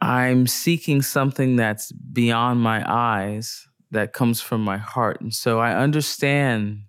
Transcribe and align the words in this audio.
I'm 0.00 0.46
seeking 0.46 1.02
something 1.02 1.56
that's 1.56 1.90
beyond 1.92 2.60
my 2.60 2.84
eyes 2.86 3.66
that 3.90 4.12
comes 4.12 4.40
from 4.40 4.62
my 4.62 4.76
heart. 4.76 5.20
And 5.20 5.34
so 5.34 5.58
I 5.58 5.74
understand 5.74 6.82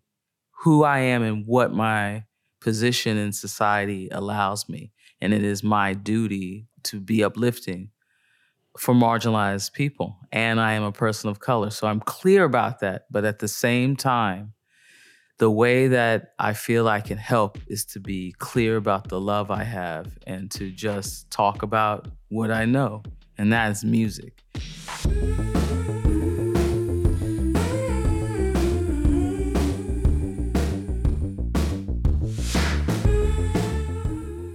who 0.63 0.83
I 0.83 0.99
am 0.99 1.23
and 1.23 1.45
what 1.47 1.73
my 1.73 2.25
position 2.61 3.17
in 3.17 3.31
society 3.31 4.09
allows 4.11 4.67
me. 4.67 4.91
And 5.21 5.33
it 5.33 5.43
is 5.43 5.63
my 5.63 5.93
duty 5.93 6.67
to 6.83 6.99
be 6.99 7.23
uplifting 7.23 7.89
for 8.77 8.93
marginalized 8.93 9.73
people. 9.73 10.17
And 10.31 10.59
I 10.59 10.73
am 10.73 10.83
a 10.83 10.91
person 10.91 11.29
of 11.29 11.39
color. 11.39 11.69
So 11.69 11.87
I'm 11.87 11.99
clear 12.01 12.43
about 12.43 12.79
that. 12.79 13.05
But 13.09 13.25
at 13.25 13.39
the 13.39 13.47
same 13.47 13.95
time, 13.95 14.53
the 15.39 15.49
way 15.49 15.87
that 15.87 16.33
I 16.37 16.51
feel 16.51 16.89
I 16.89 16.99
can 16.99 17.17
help 17.17 17.57
is 17.67 17.85
to 17.85 17.99
be 17.99 18.35
clear 18.39 18.75
about 18.75 19.07
the 19.07 19.19
love 19.19 19.49
I 19.49 19.63
have 19.63 20.17
and 20.27 20.51
to 20.51 20.69
just 20.69 21.31
talk 21.31 21.63
about 21.63 22.09
what 22.27 22.51
I 22.51 22.65
know, 22.65 23.03
and 23.37 23.51
that 23.53 23.71
is 23.71 23.85
music. 23.85 24.43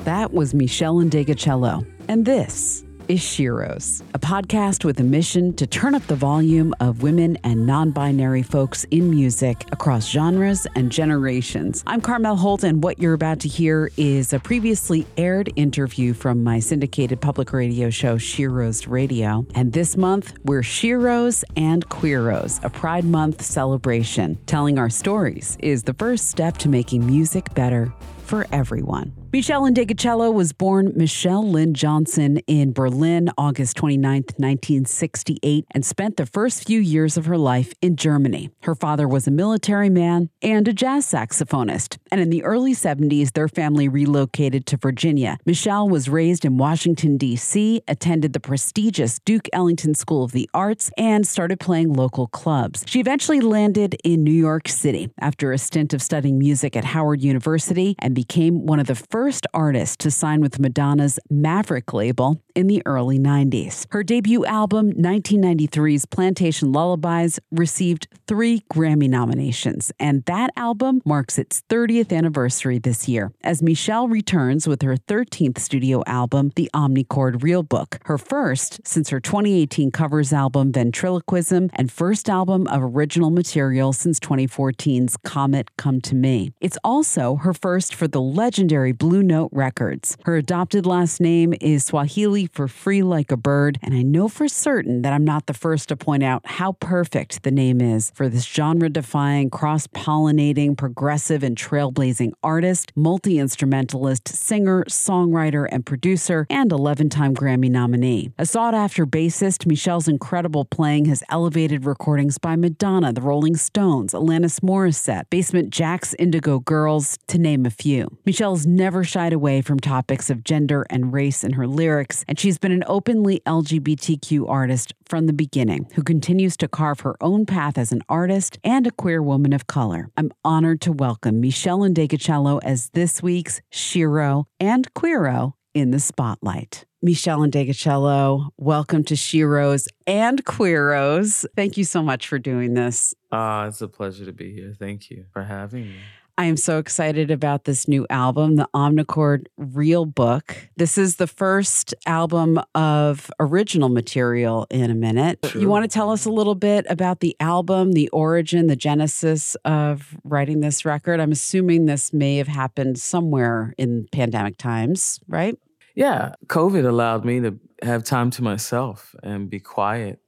That 0.05 0.35
was 0.35 0.53
Meshell 0.53 1.03
Ndegeocello. 1.03 1.87
And 2.09 2.27
this 2.27 2.85
is 3.09 3.21
Sheroes, 3.21 4.03
a 4.15 4.19
podcast 4.19 4.85
with 4.85 4.99
a 5.01 5.03
mission 5.03 5.55
to 5.55 5.67
turn 5.67 5.95
up 5.95 6.07
the 6.07 6.17
volume 6.17 6.75
of 6.81 7.03
women 7.03 7.37
and 7.45 7.67
non 7.67 7.91
binary 7.91 8.43
folks 8.43 8.85
in 8.91 9.11
music 9.11 9.65
across 9.73 10.09
genres 10.09 10.67
and 10.75 10.91
generations. 10.91 11.83
I'm 11.87 12.01
Carmel 12.01 12.37
Holt, 12.37 12.65
and 12.65 12.83
what 12.83 12.99
you're 12.99 13.15
about 13.15 13.41
to 13.41 13.49
hear 13.49 13.91
is 13.97 14.33
a 14.33 14.39
previously 14.39 15.07
aired 15.17 15.53
interview 15.57 16.15
from 16.15 16.43
my 16.43 16.61
syndicated 16.61 17.21
public 17.21 17.53
radio 17.53 17.91
show, 17.91 18.17
Sheroes 18.17 18.89
Radio. 18.89 19.47
And 19.55 19.73
this 19.73 19.97
month, 19.97 20.35
we're 20.45 20.63
Sheroes 20.63 21.45
and 21.57 21.89
Queeroes, 21.89 22.63
a 22.65 22.71
Pride 22.71 23.05
Month 23.05 23.43
celebration. 23.43 24.39
Telling 24.47 24.79
our 24.79 24.91
stories 24.91 25.57
is 25.61 25.83
the 25.83 25.95
first 25.95 26.29
step 26.29 26.59
to 26.59 26.69
making 26.69 27.07
music 27.07 27.53
better 27.55 27.93
for 28.25 28.47
everyone. 28.53 29.24
Meshell 29.35 29.69
Ndegeocello 29.69 30.33
was 30.33 30.53
born 30.53 30.93
Michelle 30.95 31.45
Lynn 31.45 31.75
Johnson 31.75 32.37
in 32.47 32.73
Berlin, 32.73 33.31
August 33.37 33.77
29, 33.79 34.23
1968, 34.37 35.65
and 35.73 35.85
spent 35.85 36.17
the 36.17 36.25
first 36.25 36.65
few 36.69 36.79
years 36.79 37.17
of 37.17 37.27
her 37.27 37.37
life 37.37 37.73
in 37.83 37.97
Germany. 37.97 38.51
Her 38.63 38.77
father 38.77 39.09
was 39.09 39.27
a 39.27 39.33
military 39.33 39.91
man 39.91 40.31
and 40.41 40.69
a 40.69 40.73
jazz 40.73 41.05
saxophonist, 41.05 41.99
and 42.13 42.21
in 42.21 42.31
the 42.31 42.45
early 42.45 42.75
70s, 42.75 43.33
their 43.33 43.49
family 43.49 43.89
relocated 43.89 44.67
to 44.67 44.77
Virginia. 44.77 45.37
Meshell 45.45 45.91
was 45.91 46.09
raised 46.09 46.45
in 46.45 46.57
Washington, 46.57 47.17
D.C., 47.17 47.83
attended 47.89 48.35
the 48.35 48.39
prestigious 48.39 49.19
Duke 49.19 49.49
Ellington 49.53 49.97
School 49.97 50.23
of 50.23 50.31
the 50.31 50.49
Arts, 50.55 50.93
and 50.97 51.27
started 51.27 51.59
playing 51.59 51.93
local 51.93 52.29
clubs. 52.29 52.85
She 52.87 53.01
eventually 53.01 53.41
landed 53.41 53.97
in 54.05 54.23
New 54.23 54.31
York 54.31 54.69
City 54.69 55.11
after 55.19 55.51
a 55.51 55.59
stint 55.59 55.93
of 55.93 56.01
studying 56.01 56.39
music 56.39 56.77
at 56.77 56.85
Howard 56.85 57.21
University 57.21 57.97
and 57.99 58.15
became 58.15 58.65
one 58.65 58.79
of 58.79 58.87
the 58.87 58.95
first 58.95 59.24
first 59.25 59.47
artist 59.55 60.01
to 60.01 60.11
sign 60.11 60.43
with 60.43 60.59
Madonna's 60.59 61.19
Maverick 61.31 61.95
label 61.95 62.43
in 62.55 62.67
the 62.67 62.83
early 62.85 63.19
90s. 63.19 63.87
Her 63.91 64.03
debut 64.03 64.45
album, 64.45 64.93
1993's 64.93 66.05
Plantation 66.05 66.73
Lullabies, 66.73 67.41
received 67.51 68.07
three 68.29 68.65
Grammy 68.71 69.09
nominations, 69.09 69.91
and 69.99 70.23
that 70.27 70.51
album 70.59 71.01
marks 71.07 71.39
its 71.39 71.63
30th 71.71 72.15
anniversary 72.15 72.79
this 72.79 73.09
year 73.09 73.33
as 73.43 73.63
Meshell 73.63 74.11
returns 74.11 74.69
with 74.69 74.83
her 74.83 74.97
13th 74.97 75.59
studio 75.59 76.03
album, 76.07 76.53
The 76.55 76.71
Omnichord 76.75 77.43
Real 77.43 77.63
Book, 77.63 78.01
her 78.05 78.19
first 78.19 78.81
since 78.87 79.09
her 79.09 79.21
2018 79.21 79.91
covers 79.91 80.35
album, 80.35 80.71
Ventriloquism, 80.71 81.71
and 81.73 81.91
first 81.91 82.29
album 82.29 82.67
of 82.67 82.83
original 82.83 83.31
material 83.31 83.95
since 83.95 84.21
2014's 84.21 85.17
Comet 85.17 85.75
Come 85.79 86.03
to 86.03 86.15
Me. 86.15 86.53
It's 86.61 86.79
also 86.85 87.37
her 87.37 87.55
first 87.55 87.95
for 87.95 88.07
the 88.07 88.21
legendary 88.21 88.93
Blue 88.93 89.14
Note 89.23 89.51
Records. 89.53 90.17
Her 90.25 90.37
adopted 90.37 90.87
last 90.87 91.21
name 91.21 91.55
is 91.61 91.85
Swahili 91.85 92.47
for 92.47 92.69
free 92.69 93.03
like 93.03 93.31
a 93.31 93.37
bird, 93.37 93.79
and 93.83 93.95
I 93.95 94.03
know 94.03 94.29
for 94.29 94.49
certain 94.49 95.03
that 95.03 95.13
I'm 95.13 95.25
not 95.25 95.47
the 95.47 95.55
first 95.55 95.89
to 95.89 95.97
point 95.97 96.23
out 96.23 96.43
how 96.45 96.73
perfect 96.73 97.43
the 97.43 97.51
name 97.51 97.81
is 97.81 98.11
for 98.15 98.29
this 98.29 98.45
genre 98.45 98.89
defying, 98.89 99.51
cross 99.51 99.87
pollinating, 99.87 100.77
progressive, 100.77 101.43
and 101.43 101.57
trailblazing 101.57 102.33
artist, 102.43 102.93
multi 102.97 103.39
instrumentalist, 103.39 104.29
singer, 104.29 104.85
songwriter, 104.89 105.67
and 105.71 105.87
producer, 105.87 106.47
and 106.51 106.73
11 106.73 107.09
time 107.09 107.35
Grammy 107.35 107.71
nominee. 107.71 108.33
A 108.39 108.47
sought 108.47 108.75
after 108.75 109.07
bassist, 109.07 109.67
Meshell's 109.67 110.09
incredible 110.09 110.65
playing 110.65 111.07
has 111.07 111.23
elevated 111.29 111.85
recordings 111.85 112.39
by 112.39 112.57
Madonna, 112.57 113.13
the 113.13 113.21
Rolling 113.21 113.57
Stones, 113.57 114.13
Alanis 114.13 114.61
Morissette, 114.61 115.29
Basement 115.31 115.71
Jaxx 115.71 116.15
Indigo 116.19 116.59
Girls, 116.59 117.19
to 117.29 117.39
name 117.39 117.67
a 117.67 117.71
few. 117.71 118.09
Meshell's 118.25 118.67
never 118.67 118.94
shied 119.03 119.33
away 119.33 119.63
from 119.63 119.81
topics 119.81 120.31
of 120.31 120.45
gender 120.45 120.87
and 120.91 121.13
race 121.13 121.43
in 121.43 121.55
her 121.55 121.67
lyrics, 121.67 122.25
and 122.29 122.39
she's 122.39 122.59
been 122.59 122.71
an 122.71 122.85
openly 122.87 123.41
LGBTQ 123.47 124.49
artist 124.49 124.95
from 125.07 125.27
the 125.27 125.33
beginning 125.33 125.89
who 125.95 126.03
continues 126.03 126.57
to 126.59 126.69
carve 126.69 127.01
her 127.01 127.17
own 127.21 127.47
path 127.47 127.77
as 127.77 127.91
an 127.91 128.03
artist 128.09 128.59
and 128.63 128.87
a 128.87 128.93
queer 128.93 129.23
woman 129.23 129.53
of 129.53 129.67
color. 129.67 130.09
I'm 130.17 130.31
honored 130.45 130.81
to 130.83 130.93
welcome 130.93 131.43
Meshell 131.43 131.89
Ndegeocello 131.93 132.61
as 132.63 132.91
this 132.91 133.23
week's 133.23 133.61
Shero 133.73 134.45
and 134.61 134.93
Queero 134.95 135.55
in 135.75 135.91
the 135.91 135.99
spotlight. 135.99 136.85
Meshell 137.05 137.47
Ndegeocello, 137.51 138.51
welcome 138.57 139.05
to 139.05 139.15
Sheroes 139.15 139.89
and 140.07 140.45
Queeroes. 140.45 141.45
Thank 141.55 141.77
you 141.77 141.85
so 141.85 142.03
much 142.03 142.29
for 142.29 142.39
doing 142.39 142.75
this. 142.75 143.15
Ah, 143.31 143.65
uh, 143.65 143.69
it's 143.69 143.83
a 143.83 143.89
pleasure 143.89 144.25
to 144.25 144.33
be 144.33 144.55
here. 144.55 144.73
Thank 144.79 145.11
you 145.11 145.25
for 145.33 145.43
having 145.43 145.89
me. 145.89 145.97
I 146.37 146.47
am 146.47 146.57
so 146.57 146.79
excited 146.79 147.31
about 147.31 147.65
this 147.65 147.87
new 147.87 148.09
album, 148.11 148.57
the 148.57 148.69
Omnichord 148.75 149.47
Real 149.57 150.05
Book. 150.05 150.69
This 150.77 150.99
is 150.99 151.17
the 151.17 151.29
first 151.29 151.95
album 152.07 152.61
of 152.75 153.31
original 153.39 153.89
material 153.89 154.67
in 154.69 154.91
a 154.91 154.95
minute. 154.95 155.39
Sure. 155.45 155.61
You 155.61 155.69
want 155.69 155.85
to 155.85 155.89
tell 155.89 156.11
us 156.11 156.25
a 156.25 156.31
little 156.31 156.57
bit 156.57 156.87
about 156.89 157.21
the 157.21 157.37
album, 157.39 157.93
the 157.93 158.09
origin, 158.09 158.67
the 158.67 158.75
genesis 158.75 159.55
of 159.65 160.17
writing 160.25 160.59
this 160.59 160.85
record? 160.85 161.21
I'm 161.21 161.31
assuming 161.31 161.87
this 161.87 162.13
may 162.13 162.39
have 162.39 162.49
happened 162.49 162.99
somewhere 162.99 163.73
in 163.79 164.09
pandemic 164.11 164.57
times, 164.57 165.21
right? 165.29 165.57
Yeah, 165.95 166.35
COVID 166.47 166.85
allowed 166.85 167.25
me 167.25 167.41
to 167.43 167.61
have 167.83 168.03
time 168.03 168.31
to 168.31 168.43
myself 168.43 169.15
and 169.23 169.49
be 169.49 169.61
quiet. 169.61 170.19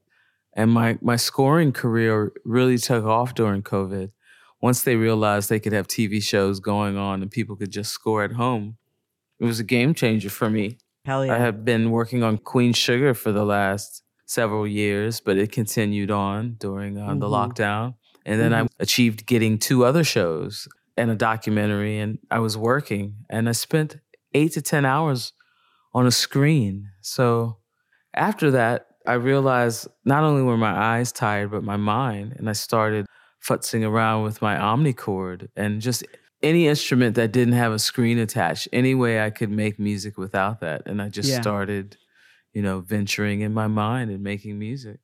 And 0.52 0.70
my 0.70 0.98
my 1.02 1.16
scoring 1.16 1.72
career 1.72 2.32
really 2.44 2.78
took 2.78 3.04
off 3.04 3.34
during 3.34 3.62
COVID 3.62 4.12
once 4.60 4.82
they 4.82 4.96
realized 4.96 5.48
they 5.48 5.60
could 5.60 5.72
have 5.72 5.86
TV 5.86 6.22
shows 6.22 6.60
going 6.60 6.96
on 6.96 7.22
and 7.22 7.30
people 7.30 7.56
could 7.56 7.70
just 7.70 7.92
score 7.92 8.24
at 8.24 8.32
home, 8.32 8.76
it 9.38 9.44
was 9.44 9.60
a 9.60 9.64
game 9.64 9.94
changer 9.94 10.30
for 10.30 10.48
me. 10.48 10.78
Hell 11.04 11.24
yeah. 11.24 11.34
I 11.34 11.38
have 11.38 11.64
been 11.64 11.90
working 11.90 12.22
on 12.22 12.38
Queen 12.38 12.72
Sugar 12.72 13.14
for 13.14 13.32
the 13.32 13.44
last 13.44 14.02
several 14.26 14.66
years, 14.66 15.20
but 15.20 15.36
it 15.36 15.52
continued 15.52 16.10
on 16.10 16.56
during 16.58 16.98
uh, 16.98 17.08
mm-hmm. 17.08 17.20
the 17.20 17.26
lockdown. 17.26 17.94
And 18.24 18.40
then 18.40 18.50
mm-hmm. 18.50 18.64
I 18.64 18.82
achieved 18.82 19.26
getting 19.26 19.58
two 19.58 19.84
other 19.84 20.02
shows 20.02 20.66
and 20.96 21.10
a 21.10 21.14
documentary, 21.14 21.98
and 21.98 22.18
I 22.30 22.38
was 22.38 22.56
working, 22.56 23.16
and 23.28 23.48
I 23.48 23.52
spent 23.52 23.98
eight 24.34 24.52
to 24.52 24.62
10 24.62 24.84
hours 24.84 25.32
on 25.94 26.06
a 26.06 26.10
screen. 26.10 26.88
So 27.02 27.58
after 28.14 28.50
that, 28.52 28.86
I 29.06 29.14
realized 29.14 29.88
not 30.04 30.24
only 30.24 30.42
were 30.42 30.56
my 30.56 30.76
eyes 30.76 31.12
tired, 31.12 31.50
but 31.50 31.62
my 31.62 31.76
mind, 31.76 32.34
and 32.36 32.48
I 32.48 32.52
started 32.54 33.06
futzing 33.46 33.86
around 33.86 34.22
with 34.22 34.42
my 34.42 34.56
omnichord 34.56 35.48
and 35.56 35.80
just 35.80 36.04
any 36.42 36.66
instrument 36.66 37.14
that 37.14 37.32
didn't 37.32 37.54
have 37.54 37.72
a 37.72 37.78
screen 37.78 38.18
attached 38.18 38.68
any 38.72 38.94
way 38.94 39.22
i 39.22 39.30
could 39.30 39.50
make 39.50 39.78
music 39.78 40.18
without 40.18 40.60
that 40.60 40.82
and 40.86 41.00
i 41.00 41.08
just 41.08 41.28
yeah. 41.28 41.40
started 41.40 41.96
you 42.52 42.62
know 42.62 42.80
venturing 42.80 43.40
in 43.40 43.54
my 43.54 43.66
mind 43.66 44.10
and 44.10 44.22
making 44.22 44.58
music 44.58 44.98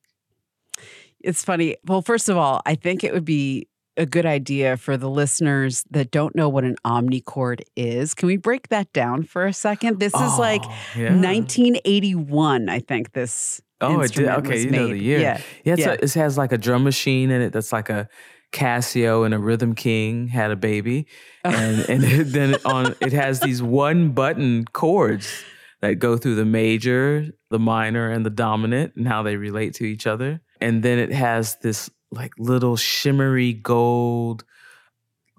it's 1.20 1.44
funny 1.44 1.76
well 1.86 2.02
first 2.02 2.28
of 2.28 2.36
all 2.36 2.60
i 2.66 2.74
think 2.74 3.04
it 3.04 3.12
would 3.12 3.24
be 3.24 3.68
a 3.96 4.06
good 4.06 4.26
idea 4.26 4.76
for 4.76 4.96
the 4.96 5.08
listeners 5.08 5.84
that 5.90 6.10
don't 6.10 6.34
know 6.34 6.48
what 6.48 6.64
an 6.64 6.76
omnichord 6.84 7.60
is. 7.76 8.14
Can 8.14 8.26
we 8.26 8.36
break 8.36 8.68
that 8.68 8.92
down 8.92 9.22
for 9.22 9.46
a 9.46 9.52
second? 9.52 10.00
This 10.00 10.12
oh, 10.14 10.32
is 10.32 10.38
like 10.38 10.62
oh, 10.64 10.74
yeah. 10.96 11.14
1981, 11.14 12.68
I 12.68 12.80
think 12.80 13.12
this 13.12 13.60
Oh, 13.82 14.00
it 14.00 14.12
did. 14.12 14.28
Okay, 14.28 14.62
you 14.62 14.70
know 14.70 14.88
the 14.88 14.98
year. 14.98 15.20
Yeah, 15.20 15.40
yeah, 15.64 15.74
yeah. 15.78 15.90
A, 15.90 15.92
it 15.94 16.14
has 16.14 16.38
like 16.38 16.52
a 16.52 16.58
drum 16.58 16.84
machine 16.84 17.30
in 17.30 17.42
it 17.42 17.52
that's 17.52 17.72
like 17.72 17.90
a 17.90 18.08
Casio 18.52 19.24
and 19.24 19.34
a 19.34 19.38
Rhythm 19.38 19.74
King 19.74 20.28
had 20.28 20.50
a 20.50 20.56
baby, 20.56 21.06
and 21.44 21.80
and 21.88 22.02
then 22.02 22.56
on 22.64 22.94
it 23.00 23.12
has 23.12 23.40
these 23.40 23.62
one 23.62 24.10
button 24.10 24.64
chords 24.72 25.44
that 25.80 25.94
go 25.94 26.16
through 26.16 26.36
the 26.36 26.44
major, 26.44 27.28
the 27.50 27.58
minor, 27.58 28.08
and 28.10 28.24
the 28.24 28.30
dominant, 28.30 28.94
and 28.96 29.08
how 29.08 29.22
they 29.22 29.36
relate 29.36 29.74
to 29.74 29.84
each 29.84 30.06
other. 30.06 30.40
And 30.60 30.82
then 30.82 30.98
it 30.98 31.12
has 31.12 31.56
this 31.56 31.90
like 32.10 32.32
little 32.38 32.76
shimmery 32.76 33.52
gold 33.52 34.44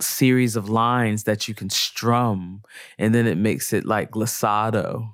series 0.02 0.56
of 0.56 0.70
lines 0.70 1.24
that 1.24 1.48
you 1.48 1.54
can 1.54 1.70
strum, 1.70 2.64
and 2.98 3.14
then 3.16 3.28
it 3.28 3.38
makes 3.38 3.72
it 3.74 3.86
like 3.86 4.12
glissado 4.12 5.14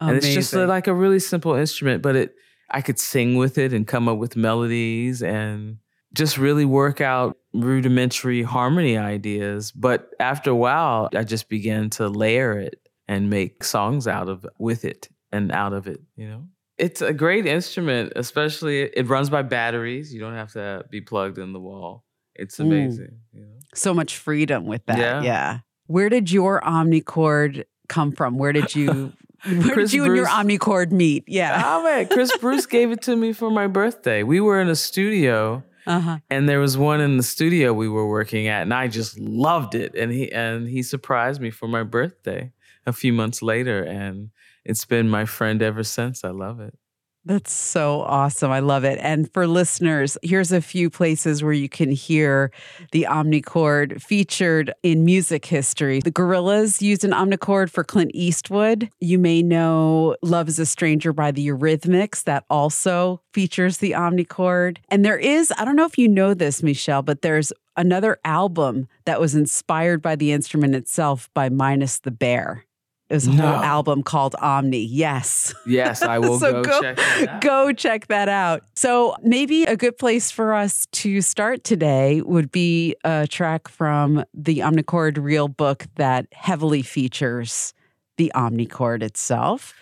And 0.00 0.16
it's 0.16 0.28
just 0.28 0.52
like 0.52 0.86
a 0.86 0.94
really 0.94 1.18
simple 1.18 1.54
instrument, 1.54 2.02
but 2.02 2.16
it 2.16 2.34
I 2.70 2.80
could 2.80 2.98
sing 2.98 3.36
with 3.36 3.58
it 3.58 3.72
and 3.72 3.86
come 3.86 4.08
up 4.08 4.18
with 4.18 4.36
melodies 4.36 5.22
and 5.22 5.78
just 6.12 6.38
really 6.38 6.64
work 6.64 7.00
out 7.00 7.36
rudimentary 7.52 8.42
harmony 8.42 8.96
ideas. 8.96 9.72
But 9.72 10.10
after 10.18 10.50
a 10.50 10.56
while, 10.56 11.08
I 11.14 11.24
just 11.24 11.48
began 11.48 11.90
to 11.90 12.08
layer 12.08 12.58
it 12.58 12.80
and 13.08 13.30
make 13.30 13.64
songs 13.64 14.06
out 14.06 14.28
of 14.28 14.46
with 14.58 14.84
it 14.84 15.08
and 15.32 15.50
out 15.52 15.72
of 15.72 15.86
it, 15.86 16.00
you 16.16 16.28
know? 16.28 16.46
It's 16.78 17.02
a 17.02 17.12
great 17.12 17.44
instrument, 17.44 18.14
especially 18.16 18.82
it 18.82 19.06
runs 19.06 19.28
by 19.28 19.42
batteries. 19.42 20.14
You 20.14 20.20
don't 20.20 20.34
have 20.34 20.52
to 20.52 20.84
be 20.90 21.00
plugged 21.00 21.36
in 21.36 21.52
the 21.52 21.60
wall. 21.60 22.04
It's 22.34 22.58
amazing. 22.58 23.18
Mm. 23.34 23.38
You 23.38 23.40
know? 23.42 23.58
So 23.74 23.92
much 23.92 24.16
freedom 24.16 24.64
with 24.64 24.86
that. 24.86 24.98
Yeah. 24.98 25.22
yeah. 25.22 25.58
Where 25.88 26.08
did 26.08 26.30
your 26.30 26.60
omnichord 26.62 27.64
come 27.88 28.12
from? 28.12 28.38
Where 28.38 28.52
did 28.52 28.74
you 28.74 29.12
where 29.44 29.72
Chris 29.72 29.90
did 29.90 29.96
you 29.96 30.04
Bruce, 30.04 30.28
and 30.28 30.50
your 30.50 30.58
omnichord 30.58 30.92
meet? 30.92 31.24
Yeah. 31.26 31.62
Oh 31.64 31.84
man, 31.84 32.08
Chris 32.08 32.36
Bruce 32.38 32.66
gave 32.66 32.90
it 32.90 33.02
to 33.02 33.16
me 33.16 33.32
for 33.32 33.50
my 33.50 33.66
birthday. 33.66 34.22
We 34.22 34.40
were 34.40 34.60
in 34.60 34.68
a 34.68 34.76
studio 34.76 35.64
uh-huh. 35.86 36.18
And 36.28 36.48
there 36.48 36.60
was 36.60 36.76
one 36.76 37.00
in 37.00 37.16
the 37.16 37.22
studio 37.22 37.72
we 37.72 37.88
were 37.88 38.08
working 38.08 38.48
at, 38.48 38.62
and 38.62 38.74
I 38.74 38.88
just 38.88 39.18
loved 39.18 39.74
it. 39.74 39.94
And 39.94 40.12
he 40.12 40.30
and 40.30 40.68
he 40.68 40.82
surprised 40.82 41.40
me 41.40 41.50
for 41.50 41.68
my 41.68 41.82
birthday 41.82 42.52
a 42.86 42.92
few 42.92 43.12
months 43.12 43.42
later, 43.42 43.82
and 43.82 44.30
it's 44.64 44.84
been 44.84 45.08
my 45.08 45.24
friend 45.24 45.62
ever 45.62 45.82
since. 45.82 46.24
I 46.24 46.30
love 46.30 46.60
it. 46.60 46.78
That's 47.26 47.52
so 47.52 48.00
awesome. 48.00 48.50
I 48.50 48.60
love 48.60 48.82
it. 48.84 48.98
And 49.02 49.30
for 49.34 49.46
listeners, 49.46 50.16
here's 50.22 50.52
a 50.52 50.62
few 50.62 50.88
places 50.88 51.42
where 51.42 51.52
you 51.52 51.68
can 51.68 51.90
hear 51.90 52.50
the 52.92 53.06
omnichord 53.10 54.00
featured 54.00 54.72
in 54.82 55.04
music 55.04 55.44
history. 55.44 56.00
The 56.00 56.10
Gorillaz 56.10 56.80
used 56.80 57.04
an 57.04 57.10
omnichord 57.10 57.70
for 57.70 57.84
Clint 57.84 58.12
Eastwood. 58.14 58.88
You 59.00 59.18
may 59.18 59.42
know 59.42 60.16
Love 60.22 60.48
is 60.48 60.58
a 60.58 60.64
Stranger 60.64 61.12
by 61.12 61.30
the 61.30 61.46
Eurythmics, 61.46 62.24
that 62.24 62.44
also 62.48 63.20
features 63.34 63.78
the 63.78 63.92
omnichord. 63.92 64.78
And 64.88 65.04
there 65.04 65.18
is, 65.18 65.52
I 65.58 65.66
don't 65.66 65.76
know 65.76 65.84
if 65.84 65.98
you 65.98 66.08
know 66.08 66.32
this, 66.32 66.62
Meshell, 66.62 67.04
but 67.04 67.20
there's 67.20 67.52
another 67.76 68.18
album 68.24 68.88
that 69.04 69.20
was 69.20 69.34
inspired 69.34 70.00
by 70.00 70.16
the 70.16 70.32
instrument 70.32 70.74
itself 70.74 71.28
by 71.34 71.50
Minus 71.50 71.98
the 71.98 72.10
Bear. 72.10 72.64
There's 73.10 73.26
a 73.26 73.32
no. 73.32 73.42
whole 73.42 73.64
album 73.64 74.04
called 74.04 74.36
Omni. 74.38 74.84
Yes. 74.84 75.52
Yes, 75.66 76.00
I 76.00 76.18
will 76.20 76.38
so 76.38 76.62
go, 76.62 76.62
go, 76.62 76.80
check 76.80 76.96
that 76.96 77.28
out. 77.28 77.40
Go 77.40 77.72
check 77.72 78.06
that 78.06 78.28
out. 78.28 78.62
So 78.76 79.16
maybe 79.24 79.64
a 79.64 79.76
good 79.76 79.98
place 79.98 80.30
for 80.30 80.54
us 80.54 80.86
to 80.92 81.20
start 81.20 81.64
today 81.64 82.22
would 82.22 82.52
be 82.52 82.94
a 83.02 83.26
track 83.26 83.66
from 83.66 84.24
the 84.32 84.58
Omnichord 84.58 85.20
Real 85.20 85.48
book 85.48 85.86
that 85.96 86.26
heavily 86.32 86.82
features 86.82 87.74
the 88.16 88.30
Omnichord 88.36 89.02
itself. 89.02 89.74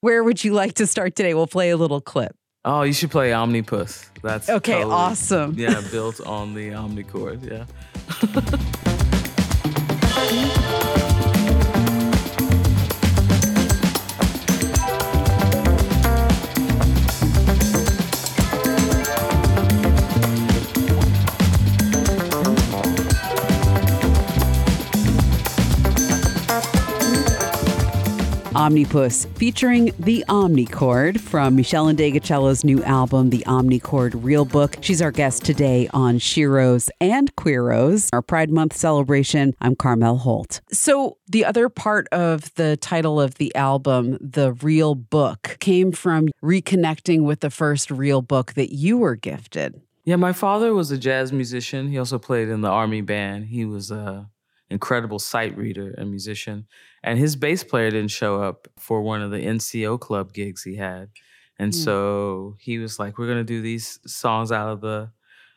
Where 0.00 0.24
would 0.24 0.42
you 0.42 0.52
like 0.52 0.74
to 0.74 0.88
start 0.88 1.14
today? 1.14 1.34
We'll 1.34 1.46
play 1.46 1.70
a 1.70 1.76
little 1.76 2.00
clip. 2.00 2.34
Oh, 2.64 2.82
you 2.82 2.92
should 2.92 3.12
play 3.12 3.32
Omnipus. 3.32 4.10
That's 4.24 4.50
okay. 4.50 4.72
Totally, 4.72 4.92
awesome. 4.92 5.54
Yeah, 5.56 5.80
built 5.92 6.20
on 6.26 6.54
the 6.54 6.70
Omnichord. 6.70 7.46
Yeah. 7.48 9.02
Omnipus, 28.66 29.26
featuring 29.36 29.92
the 29.96 30.24
Omnichord 30.28 31.20
from 31.20 31.56
Meshell 31.56 31.94
Ndegeocello's 31.94 32.64
new 32.64 32.82
album, 32.82 33.30
The 33.30 33.44
Omnichord 33.46 34.24
Real 34.24 34.44
Book. 34.44 34.78
She's 34.80 35.00
our 35.00 35.12
guest 35.12 35.44
today 35.44 35.88
on 35.94 36.18
Sheroes 36.18 36.88
and 37.00 37.32
Queeroes, 37.36 38.10
our 38.12 38.22
Pride 38.22 38.50
Month 38.50 38.74
celebration. 38.74 39.54
I'm 39.60 39.76
Carmel 39.76 40.16
Holt. 40.18 40.62
So, 40.72 41.16
the 41.28 41.44
other 41.44 41.68
part 41.68 42.08
of 42.08 42.52
the 42.56 42.76
title 42.78 43.20
of 43.20 43.36
the 43.36 43.54
album, 43.54 44.18
The 44.20 44.54
Real 44.54 44.96
Book, 44.96 45.58
came 45.60 45.92
from 45.92 46.30
reconnecting 46.42 47.22
with 47.22 47.42
the 47.42 47.50
first 47.50 47.92
real 47.92 48.20
book 48.20 48.54
that 48.54 48.74
you 48.74 48.98
were 48.98 49.14
gifted. 49.14 49.80
Yeah, 50.04 50.16
my 50.16 50.32
father 50.32 50.74
was 50.74 50.90
a 50.90 50.98
jazz 50.98 51.32
musician. 51.32 51.86
He 51.86 51.98
also 51.98 52.18
played 52.18 52.48
in 52.48 52.62
the 52.62 52.68
army 52.68 53.00
band. 53.00 53.44
He 53.44 53.64
was 53.64 53.92
a 53.92 54.28
incredible 54.70 55.18
sight 55.18 55.56
reader 55.56 55.94
and 55.96 56.10
musician. 56.10 56.66
And 57.06 57.20
his 57.20 57.36
bass 57.36 57.62
player 57.62 57.88
didn't 57.90 58.10
show 58.10 58.42
up 58.42 58.66
for 58.78 59.00
one 59.00 59.22
of 59.22 59.30
the 59.30 59.38
NCO 59.38 59.98
club 60.00 60.32
gigs 60.32 60.64
he 60.64 60.74
had. 60.74 61.08
And 61.56 61.72
mm. 61.72 61.74
so 61.74 62.56
he 62.58 62.78
was 62.78 62.98
like, 62.98 63.16
We're 63.16 63.26
going 63.26 63.38
to 63.38 63.44
do 63.44 63.62
these 63.62 64.00
songs 64.06 64.50
out 64.50 64.68
of 64.68 64.80
the 64.80 65.10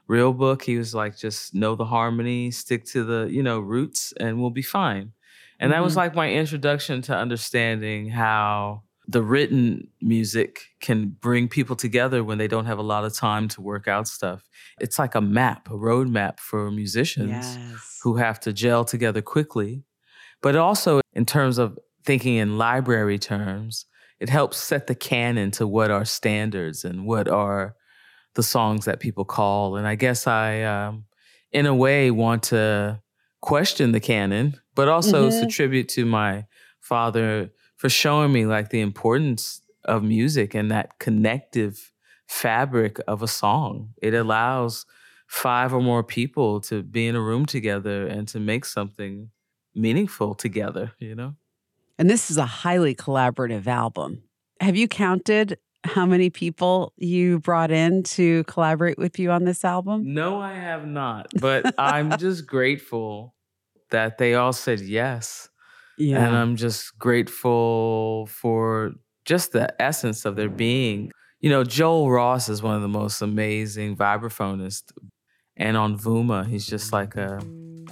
real 0.07 0.31
book. 0.31 0.61
He 0.63 0.77
was 0.77 0.93
like, 0.93 1.17
Just 1.17 1.55
know 1.55 1.75
the 1.75 1.85
harmony, 1.85 2.51
stick 2.51 2.85
to 2.91 3.03
the, 3.03 3.27
you 3.31 3.41
know, 3.41 3.59
roots, 3.59 4.13
and 4.19 4.39
we'll 4.39 4.51
be 4.51 4.61
fine. 4.61 5.13
And 5.59 5.71
mm-hmm. 5.71 5.79
that 5.79 5.83
was 5.83 5.93
mm-hmm. 5.93 5.99
like 5.99 6.15
my 6.15 6.31
introduction 6.31 7.01
to 7.03 7.15
understanding 7.15 8.09
how 8.09 8.83
the 9.07 9.23
written 9.23 9.87
music 10.01 10.65
can 10.79 11.17
bring 11.19 11.47
people 11.47 11.75
together 11.75 12.23
when 12.23 12.37
they 12.37 12.47
don't 12.47 12.65
have 12.65 12.77
a 12.77 12.83
lot 12.83 13.05
of 13.05 13.15
time 13.15 13.47
to 13.47 13.59
work 13.59 13.87
out 13.87 14.07
stuff. 14.07 14.43
It's 14.79 14.99
like 14.99 15.15
a 15.15 15.21
map, 15.21 15.67
a 15.67 15.73
roadmap 15.73 16.39
for 16.39 16.69
musicians 16.69 17.31
yes. 17.31 17.99
who 18.03 18.17
have 18.17 18.39
to 18.41 18.53
gel 18.53 18.85
together 18.85 19.23
quickly. 19.23 19.83
But 20.43 20.55
also, 20.55 21.01
in 21.19 21.25
terms 21.25 21.57
of 21.57 21.77
thinking 22.05 22.35
in 22.35 22.57
library 22.57 23.19
terms, 23.19 23.85
it 24.21 24.29
helps 24.29 24.57
set 24.57 24.87
the 24.87 24.95
canon 24.95 25.51
to 25.51 25.67
what 25.67 25.91
are 25.91 26.05
standards 26.05 26.85
and 26.85 27.05
what 27.05 27.27
are 27.27 27.75
the 28.35 28.41
songs 28.41 28.85
that 28.85 29.01
people 29.01 29.25
call. 29.25 29.75
And 29.75 29.85
I 29.85 29.95
guess 29.95 30.27
I, 30.27 30.61
um, 30.61 31.03
in 31.51 31.65
a 31.65 31.75
way, 31.75 32.09
want 32.09 32.43
to 32.43 33.01
question 33.41 33.91
the 33.91 33.99
canon, 33.99 34.55
but 34.75 34.87
also 34.87 35.29
mm-hmm. 35.29 35.49
tribute 35.49 35.89
to 35.89 36.05
my 36.05 36.45
father 36.79 37.51
for 37.75 37.89
showing 37.89 38.31
me 38.31 38.45
like 38.45 38.69
the 38.69 38.79
importance 38.79 39.61
of 39.83 40.01
music 40.01 40.55
and 40.55 40.71
that 40.71 40.99
connective 40.99 41.91
fabric 42.29 42.97
of 43.09 43.21
a 43.21 43.27
song. 43.27 43.89
It 44.01 44.13
allows 44.13 44.85
five 45.27 45.73
or 45.73 45.81
more 45.81 46.03
people 46.03 46.61
to 46.61 46.81
be 46.81 47.07
in 47.07 47.17
a 47.17 47.21
room 47.21 47.45
together 47.45 48.07
and 48.07 48.25
to 48.29 48.39
make 48.39 48.63
something 48.63 49.31
meaningful 49.75 50.35
together, 50.35 50.93
you 50.99 51.15
know? 51.15 51.35
And 51.97 52.09
this 52.09 52.31
is 52.31 52.37
a 52.37 52.45
highly 52.45 52.95
collaborative 52.95 53.67
album. 53.67 54.23
Have 54.61 54.75
you 54.75 54.87
counted 54.87 55.57
how 55.83 56.05
many 56.05 56.29
people 56.29 56.93
you 56.97 57.39
brought 57.39 57.71
in 57.71 58.03
to 58.03 58.43
collaborate 58.45 58.97
with 58.97 59.19
you 59.19 59.31
on 59.31 59.45
this 59.45 59.63
album? 59.63 60.13
No, 60.13 60.39
I 60.39 60.53
have 60.53 60.85
not. 60.85 61.27
But 61.39 61.73
I'm 61.79 62.17
just 62.17 62.45
grateful 62.45 63.35
that 63.91 64.17
they 64.17 64.35
all 64.35 64.53
said 64.53 64.81
yes. 64.81 65.49
Yeah. 65.97 66.25
And 66.25 66.35
I'm 66.35 66.55
just 66.55 66.97
grateful 66.97 68.27
for 68.27 68.93
just 69.25 69.51
the 69.51 69.81
essence 69.81 70.25
of 70.25 70.35
their 70.35 70.49
being. 70.49 71.11
You 71.41 71.49
know, 71.49 71.63
Joel 71.63 72.09
Ross 72.09 72.49
is 72.49 72.61
one 72.63 72.75
of 72.75 72.81
the 72.81 72.87
most 72.87 73.21
amazing 73.21 73.97
vibraphonists. 73.97 74.91
And 75.57 75.75
on 75.75 75.97
Vuma, 75.97 76.47
he's 76.47 76.65
just 76.65 76.93
like 76.93 77.15
a, 77.15 77.39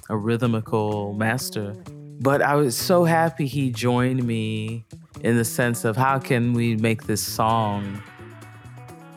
a 0.10 0.18
rhythmical 0.18 1.14
master. 1.14 1.76
But 2.20 2.42
I 2.42 2.56
was 2.56 2.76
so 2.76 3.04
happy 3.04 3.46
he 3.48 3.72
joined 3.72 4.24
me 4.24 4.86
in 5.22 5.38
the 5.38 5.46
sense 5.46 5.86
of 5.86 5.96
how 5.96 6.20
can 6.20 6.54
we 6.54 6.76
make 6.76 7.04
this 7.04 7.24
song 7.24 8.02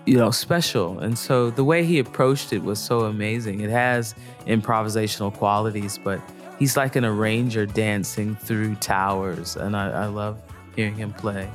you 0.07 0.17
know 0.17 0.31
special 0.31 0.99
and 1.01 1.19
so 1.19 1.51
the 1.51 1.63
way 1.63 1.85
he 1.85 1.99
approached 1.99 2.55
it 2.55 2.63
was 2.63 2.79
so 2.79 3.01
amazing 3.01 3.61
it 3.61 3.69
has 3.69 4.15
improvisational 4.47 5.31
qualities 5.31 5.99
but 6.03 6.19
he's 6.61 6.77
like 6.77 6.95
an 6.95 7.05
arranger 7.05 7.67
dancing 7.67 8.37
through 8.37 8.77
towers, 8.77 9.57
and 9.57 9.77
I, 9.77 10.05
I 10.05 10.07
love 10.07 10.41
hearing 10.77 10.95
him 10.95 11.13
play. 11.13 11.51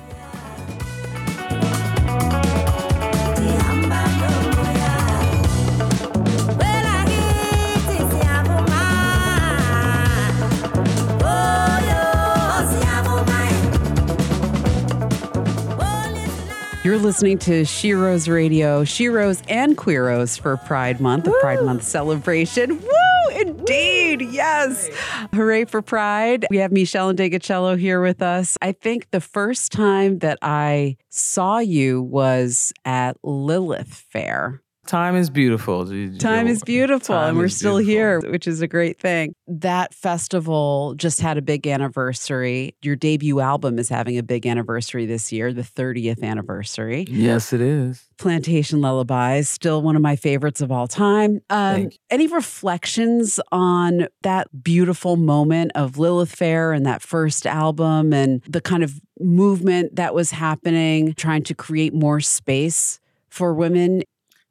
You're 16.85 16.99
listening 16.99 17.39
to 17.39 17.63
Sheroes 17.63 18.31
Radio, 18.31 18.83
Sheroes 18.83 19.41
and 19.49 19.75
Queeroes 19.75 20.37
for 20.37 20.55
Pride 20.55 21.01
Month, 21.01 21.25
the 21.25 21.35
Pride 21.41 21.63
Month 21.63 21.81
celebration. 21.81 22.79
Woo! 22.79 23.35
Indeed. 23.35 24.21
Yes. 24.21 24.91
Hooray 25.33 25.65
for 25.65 25.81
Pride. 25.81 26.45
We 26.51 26.57
have 26.57 26.69
Meshell 26.69 27.11
Ndegeocello 27.11 27.79
here 27.79 28.03
with 28.03 28.21
us. 28.21 28.55
I 28.61 28.71
think 28.71 29.09
the 29.09 29.19
first 29.19 29.71
time 29.71 30.19
that 30.19 30.37
I 30.43 30.97
saw 31.09 31.57
you 31.57 32.03
was 32.03 32.71
at 32.85 33.17
Lilith 33.23 34.05
Fair. 34.11 34.61
Time 34.85 35.15
is 35.15 35.29
beautiful. 35.29 35.85
Time 36.19 36.47
is 36.47 36.63
beautiful. 36.63 37.15
Time 37.15 37.29
and 37.29 37.37
we're 37.37 37.47
still 37.47 37.77
beautiful. 37.77 37.91
here, 37.91 38.31
which 38.31 38.47
is 38.47 38.61
a 38.61 38.67
great 38.67 38.99
thing. 38.99 39.33
That 39.47 39.93
festival 39.93 40.93
just 40.95 41.19
had 41.21 41.37
a 41.37 41.41
big 41.41 41.65
anniversary. 41.65 42.75
Your 42.81 42.95
debut 42.95 43.39
album 43.39 43.79
is 43.79 43.89
having 43.89 44.17
a 44.17 44.23
big 44.23 44.45
anniversary 44.45 45.05
this 45.05 45.31
year, 45.31 45.51
the 45.53 45.63
30th 45.63 46.23
anniversary. 46.23 47.05
Yes, 47.09 47.51
it 47.51 47.61
is. 47.61 48.07
Plantation 48.17 48.81
Lullabies, 48.81 49.49
still 49.49 49.81
one 49.81 49.95
of 49.95 50.01
my 50.01 50.15
favorites 50.15 50.61
of 50.61 50.71
all 50.71 50.87
time. 50.87 51.41
Um, 51.49 51.89
any 52.09 52.27
reflections 52.27 53.39
on 53.51 54.07
that 54.21 54.63
beautiful 54.63 55.17
moment 55.17 55.71
of 55.75 55.97
Lilith 55.97 56.33
Fair 56.33 56.73
and 56.73 56.85
that 56.85 57.01
first 57.01 57.45
album 57.45 58.13
and 58.13 58.41
the 58.47 58.61
kind 58.61 58.83
of 58.83 59.01
movement 59.19 59.95
that 59.95 60.13
was 60.13 60.31
happening, 60.31 61.13
trying 61.15 61.43
to 61.43 61.55
create 61.55 61.93
more 61.93 62.21
space 62.21 62.99
for 63.29 63.53
women 63.53 64.01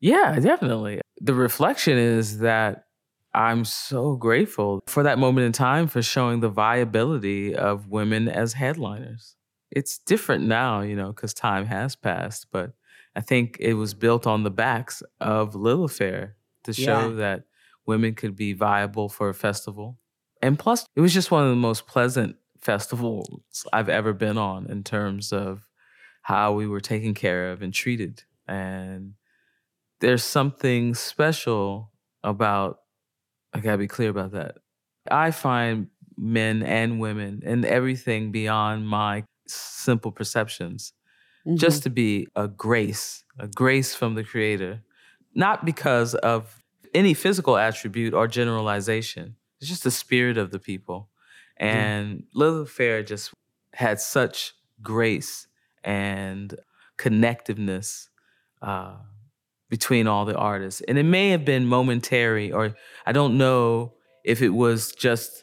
yeah, 0.04 0.38
definitely. 0.38 1.00
The 1.22 1.32
reflection 1.32 1.96
is 1.96 2.40
that 2.40 2.84
I'm 3.32 3.64
so 3.64 4.16
grateful 4.16 4.82
for 4.86 5.02
that 5.02 5.18
moment 5.18 5.46
in 5.46 5.52
time 5.52 5.86
for 5.86 6.02
showing 6.02 6.40
the 6.40 6.50
viability 6.50 7.54
of 7.54 7.88
women 7.88 8.28
as 8.28 8.52
headliners. 8.52 9.34
It's 9.70 9.96
different 9.96 10.44
now, 10.44 10.82
you 10.82 10.94
know, 10.94 11.06
because 11.06 11.32
time 11.32 11.64
has 11.64 11.96
passed, 11.96 12.48
but 12.52 12.72
I 13.16 13.22
think 13.22 13.56
it 13.60 13.74
was 13.74 13.94
built 13.94 14.26
on 14.26 14.42
the 14.42 14.50
backs 14.50 15.02
of 15.22 15.54
Lilith 15.54 15.96
Fair 15.96 16.36
to 16.64 16.74
show 16.74 17.08
yeah. 17.08 17.16
that 17.16 17.44
women 17.86 18.14
could 18.14 18.36
be 18.36 18.52
viable 18.52 19.08
for 19.08 19.30
a 19.30 19.34
festival. 19.34 19.98
And 20.42 20.58
plus, 20.58 20.84
it 20.94 21.00
was 21.00 21.14
just 21.14 21.30
one 21.30 21.44
of 21.44 21.48
the 21.48 21.56
most 21.56 21.86
pleasant 21.86 22.36
festivals 22.60 23.66
I've 23.72 23.88
ever 23.88 24.12
been 24.12 24.36
on 24.36 24.70
in 24.70 24.84
terms 24.84 25.32
of 25.32 25.66
how 26.20 26.52
we 26.52 26.66
were 26.66 26.80
taken 26.80 27.14
care 27.14 27.52
of 27.52 27.62
and 27.62 27.72
treated. 27.72 28.24
And 28.46 29.14
there's 30.04 30.22
something 30.22 30.94
special 30.94 31.90
about 32.22 32.80
I 33.54 33.60
gotta 33.60 33.78
be 33.78 33.88
clear 33.88 34.10
about 34.10 34.32
that. 34.32 34.56
I 35.10 35.30
find 35.30 35.86
men 36.18 36.62
and 36.62 37.00
women 37.00 37.42
and 37.42 37.64
everything 37.64 38.30
beyond 38.30 38.86
my 38.86 39.24
simple 39.46 40.12
perceptions 40.12 40.92
mm-hmm. 41.46 41.56
just 41.56 41.84
to 41.84 41.90
be 41.90 42.28
a 42.36 42.48
grace, 42.48 43.24
a 43.38 43.48
grace 43.48 43.94
from 43.94 44.14
the 44.14 44.24
creator, 44.24 44.82
not 45.34 45.64
because 45.64 46.14
of 46.16 46.62
any 46.92 47.14
physical 47.14 47.56
attribute 47.56 48.12
or 48.12 48.28
generalization. 48.28 49.36
It's 49.58 49.70
just 49.70 49.84
the 49.84 49.90
spirit 49.90 50.36
of 50.36 50.50
the 50.50 50.58
people. 50.58 51.08
And 51.56 52.18
mm. 52.18 52.24
Lilith 52.34 52.70
Fair 52.70 53.02
just 53.02 53.32
had 53.72 54.00
such 54.00 54.52
grace 54.82 55.46
and 55.82 56.54
connectiveness 56.98 58.08
uh, 58.60 58.96
between 59.74 60.06
all 60.06 60.24
the 60.24 60.36
artists. 60.36 60.82
And 60.86 60.96
it 60.98 61.02
may 61.02 61.30
have 61.30 61.44
been 61.44 61.66
momentary, 61.66 62.52
or 62.52 62.76
I 63.04 63.10
don't 63.10 63.36
know 63.36 63.94
if 64.22 64.40
it 64.40 64.50
was 64.50 64.92
just 64.92 65.42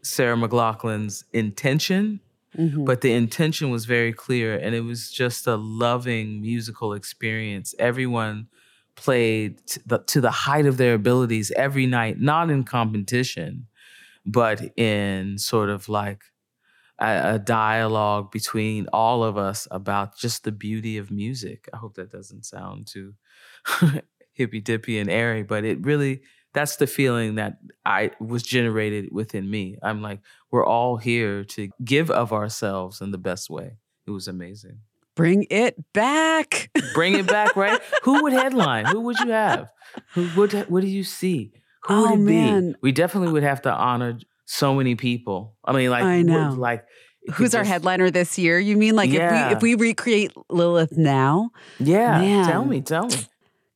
Sarah 0.00 0.36
McLachlan's 0.36 1.24
intention, 1.32 2.20
mm-hmm. 2.56 2.84
but 2.84 3.00
the 3.00 3.12
intention 3.12 3.70
was 3.70 3.84
very 3.84 4.12
clear 4.12 4.56
and 4.56 4.76
it 4.76 4.82
was 4.82 5.10
just 5.10 5.48
a 5.48 5.56
loving 5.56 6.40
musical 6.40 6.92
experience. 6.92 7.74
Everyone 7.80 8.46
played 8.94 9.66
to 9.66 9.88
the, 9.88 9.98
to 10.04 10.20
the 10.20 10.30
height 10.30 10.66
of 10.66 10.76
their 10.76 10.94
abilities 10.94 11.50
every 11.56 11.86
night, 11.86 12.20
not 12.20 12.50
in 12.50 12.62
competition, 12.62 13.66
but 14.24 14.70
in 14.78 15.36
sort 15.36 15.68
of 15.68 15.88
like 15.88 16.22
a, 16.98 17.34
a, 17.34 17.38
dialogue 17.38 18.30
between 18.30 18.88
all 18.92 19.22
of 19.22 19.36
us 19.36 19.68
about 19.70 20.16
just 20.16 20.44
the 20.44 20.52
beauty 20.52 20.98
of 20.98 21.10
music. 21.10 21.68
I 21.72 21.76
hope 21.76 21.94
that 21.94 22.10
doesn't 22.10 22.44
sound 22.44 22.86
too 22.86 23.14
hippy 24.32 24.60
dippy 24.60 24.98
and 24.98 25.10
airy, 25.10 25.42
but 25.42 25.64
it 25.64 25.84
really 25.84 26.22
that's 26.54 26.76
the 26.76 26.86
feeling 26.86 27.36
that 27.36 27.58
I 27.84 28.10
was 28.20 28.42
generated 28.42 29.10
within 29.12 29.48
me. 29.50 29.76
I'm 29.82 30.02
like, 30.02 30.20
we're 30.50 30.66
all 30.66 30.96
here 30.96 31.44
to 31.44 31.68
give 31.84 32.10
of 32.10 32.32
ourselves 32.32 33.00
in 33.00 33.10
the 33.10 33.18
best 33.18 33.50
way. 33.50 33.76
It 34.06 34.10
was 34.10 34.28
amazing. 34.28 34.80
Bring 35.14 35.46
it 35.50 35.76
back. 35.92 36.70
Bring 36.94 37.14
it 37.14 37.26
back, 37.26 37.56
right? 37.56 37.80
Who 38.04 38.22
would 38.22 38.32
headline? 38.32 38.86
Who 38.86 39.00
would 39.02 39.18
you 39.18 39.30
have? 39.32 39.70
Who 40.14 40.28
would 40.36 40.52
what 40.70 40.80
do 40.80 40.86
you 40.86 41.04
see? 41.04 41.52
Who 41.84 41.94
oh, 41.94 42.10
would 42.10 42.20
it 42.20 42.22
man. 42.22 42.72
be? 42.72 42.78
We 42.82 42.92
definitely 42.92 43.32
would 43.32 43.42
have 43.42 43.62
to 43.62 43.72
honor 43.72 44.18
so 44.48 44.74
many 44.74 44.94
people. 44.94 45.54
I 45.62 45.72
mean, 45.72 45.90
like 45.90 46.02
I 46.02 46.22
know. 46.22 46.54
like 46.56 46.84
Who's 47.34 47.54
our 47.54 47.64
headliner 47.64 48.10
this 48.10 48.38
year? 48.38 48.58
You 48.58 48.76
mean 48.76 48.96
like 48.96 49.10
yeah. 49.10 49.50
if 49.50 49.62
we 49.62 49.72
if 49.72 49.78
we 49.78 49.88
recreate 49.88 50.32
Lilith 50.48 50.96
now? 50.96 51.50
Yeah. 51.78 52.18
Man. 52.18 52.48
Tell 52.48 52.64
me, 52.64 52.80
tell 52.80 53.06
me. 53.06 53.16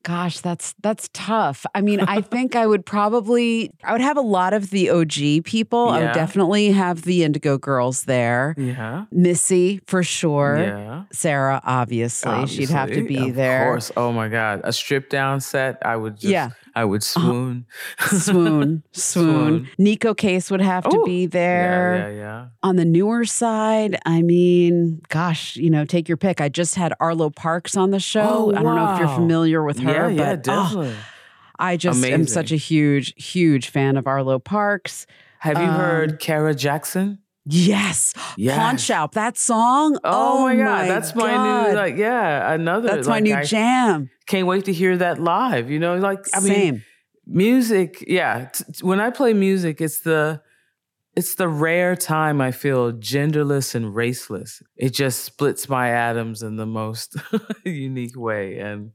Gosh, 0.03 0.41
that's 0.41 0.75
that's 0.83 1.11
tough. 1.13 1.67
I 1.75 1.83
mean, 1.83 2.01
I 2.01 2.23
think 2.23 2.57
I 2.57 2.67
would 2.67 2.87
probably 2.87 3.71
I 3.85 3.93
would 3.93 4.01
have 4.01 4.17
a 4.17 4.23
lot 4.23 4.55
of 4.55 4.71
the 4.71 4.89
OG 4.89 5.45
people. 5.45 5.87
Yeah. 5.87 5.93
I 5.93 6.05
would 6.05 6.15
definitely 6.15 6.73
have 6.73 7.03
the 7.03 7.23
Indigo 7.23 7.59
Girls 7.59 8.05
there. 8.05 8.55
Yeah. 8.57 9.05
Missy 9.13 9.81
for 9.87 10.03
sure. 10.03 10.57
Yeah. 10.59 11.05
Sarah, 11.13 11.61
obviously. 11.65 12.33
obviously. 12.33 12.67
She'd 12.67 12.73
have 12.73 12.91
to 12.91 13.07
be 13.07 13.29
of 13.29 13.35
there. 13.37 13.69
Of 13.69 13.73
course. 13.73 13.93
Oh 13.97 14.11
my 14.11 14.29
God. 14.29 14.63
A 14.65 14.73
strip 14.73 15.11
down 15.11 15.41
set. 15.41 15.79
I 15.85 15.97
would 15.97 16.17
just 16.17 16.33
yeah. 16.33 16.51
I 16.75 16.85
would 16.85 17.03
uh-huh. 17.03 17.21
swoon. 17.21 17.67
Uh, 17.99 18.07
swoon. 18.19 18.83
swoon. 18.93 19.69
Neko 19.79 20.17
Case 20.17 20.51
would 20.51 20.61
have 20.61 20.85
to 20.89 21.03
be 21.05 21.27
there. 21.27 21.97
Yeah, 21.97 22.09
yeah, 22.09 22.15
yeah. 22.15 22.47
On 22.63 22.77
the 22.77 22.85
newer 22.85 23.25
side, 23.25 23.99
I 24.07 24.23
mean, 24.23 25.03
gosh, 25.09 25.57
you 25.57 25.71
know, 25.71 25.85
take 25.85 26.09
your 26.09 26.17
pick. 26.17 26.41
I 26.41 26.49
just 26.49 26.75
had 26.75 26.95
Arlo 27.01 27.31
Parks 27.31 27.77
on 27.77 27.91
the 27.91 28.01
show. 28.01 28.53
Oh, 28.53 28.55
I 28.55 28.63
don't 28.63 28.77
know 28.77 28.93
if 28.95 29.01
you're 29.01 29.09
familiar 29.09 29.63
with 29.63 29.79
her, 29.81 30.11
yeah, 30.11 30.17
but 30.17 30.25
yeah, 30.25 30.37
definitely. 30.37 30.95
Oh, 30.99 31.05
I 31.59 31.77
just 31.77 31.99
Amazing. 31.99 32.15
am 32.15 32.27
such 32.27 32.53
a 32.53 32.57
huge, 32.57 33.15
huge 33.23 33.69
fan 33.69 33.97
of 33.97 34.07
Arlo 34.07 34.39
Parks. 34.39 35.07
Have 35.41 35.59
you 35.59 35.65
um, 35.65 35.75
heard 35.75 36.19
Kara 36.19 36.55
Jackson? 36.55 37.19
Yes. 37.45 38.15
yes. 38.37 38.57
Pawn 38.57 38.79
Shop. 38.79 39.15
That 39.15 39.37
song. 39.37 39.99
Oh, 40.05 40.39
oh 40.39 40.43
my 40.45 40.57
God. 40.57 40.65
My 40.65 40.89
that's 40.89 41.13
God. 41.13 41.23
my 41.25 41.71
new, 41.71 41.77
like, 41.77 41.97
yeah, 41.97 42.53
another. 42.53 42.89
That's 42.89 43.09
like, 43.09 43.17
my 43.17 43.21
new 43.21 43.35
I 43.35 43.45
jam. 43.45 44.11
Can't 44.27 44.47
wait 44.47 44.67
to 44.67 44.73
hear 44.73 44.97
that 44.97 45.21
live. 45.21 45.71
You 45.71 45.79
know, 45.79 45.97
like, 45.97 46.21
I 46.35 46.41
Same. 46.41 46.75
mean, 46.75 46.85
music, 47.27 48.05
yeah. 48.07 48.47
T- 48.53 48.65
when 48.83 49.01
I 49.01 49.11
play 49.11 49.33
music, 49.33 49.81
it's 49.81 50.01
the, 50.01 50.41
it's 51.17 51.35
the 51.35 51.49
rare 51.49 51.97
time 51.97 52.41
I 52.41 52.53
feel 52.53 52.93
genderless 52.93 53.75
and 53.75 53.95
raceless. 53.95 54.63
It 54.77 54.91
just 54.91 55.25
splits 55.25 55.69
my 55.69 55.89
atoms 55.91 56.43
in 56.43 56.57
the 56.57 56.67
most 56.67 57.17
unique 57.65 58.17
way. 58.17 58.59
And, 58.59 58.93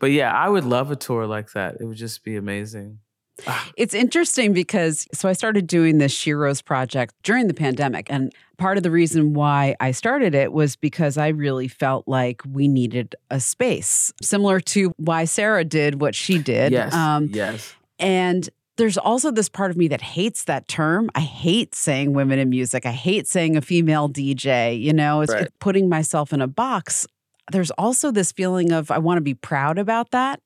but 0.00 0.10
yeah, 0.10 0.32
I 0.32 0.48
would 0.48 0.64
love 0.64 0.90
a 0.90 0.96
tour 0.96 1.26
like 1.26 1.52
that. 1.52 1.76
It 1.80 1.84
would 1.84 1.96
just 1.96 2.24
be 2.24 2.36
amazing. 2.36 2.98
Ah. 3.46 3.70
It's 3.76 3.94
interesting 3.94 4.52
because 4.52 5.06
so 5.12 5.28
I 5.28 5.32
started 5.32 5.66
doing 5.66 5.98
this 5.98 6.14
Sheroes 6.14 6.64
project 6.64 7.14
during 7.22 7.48
the 7.48 7.54
pandemic. 7.54 8.06
And 8.10 8.32
part 8.58 8.76
of 8.76 8.82
the 8.82 8.90
reason 8.90 9.34
why 9.34 9.74
I 9.80 9.90
started 9.90 10.34
it 10.34 10.52
was 10.52 10.76
because 10.76 11.18
I 11.18 11.28
really 11.28 11.68
felt 11.68 12.06
like 12.06 12.42
we 12.50 12.68
needed 12.68 13.14
a 13.30 13.40
space, 13.40 14.12
similar 14.22 14.60
to 14.60 14.92
why 14.96 15.24
Sarah 15.24 15.64
did 15.64 16.00
what 16.00 16.14
she 16.14 16.38
did. 16.38 16.72
Yes. 16.72 16.94
Um, 16.94 17.28
yes. 17.32 17.74
And 17.98 18.48
there's 18.76 18.98
also 18.98 19.30
this 19.30 19.48
part 19.48 19.70
of 19.70 19.76
me 19.76 19.88
that 19.88 20.00
hates 20.00 20.44
that 20.44 20.66
term. 20.66 21.10
I 21.14 21.20
hate 21.20 21.74
saying 21.74 22.12
women 22.12 22.38
in 22.38 22.50
music. 22.50 22.86
I 22.86 22.92
hate 22.92 23.28
saying 23.28 23.56
a 23.56 23.60
female 23.60 24.08
DJ. 24.08 24.80
You 24.80 24.92
know, 24.92 25.20
it's, 25.20 25.32
right. 25.32 25.42
it's 25.42 25.52
putting 25.60 25.88
myself 25.88 26.32
in 26.32 26.40
a 26.40 26.48
box. 26.48 27.06
There's 27.52 27.70
also 27.72 28.10
this 28.10 28.32
feeling 28.32 28.72
of 28.72 28.90
I 28.90 28.98
want 28.98 29.18
to 29.18 29.22
be 29.22 29.34
proud 29.34 29.78
about 29.78 30.10
that 30.10 30.40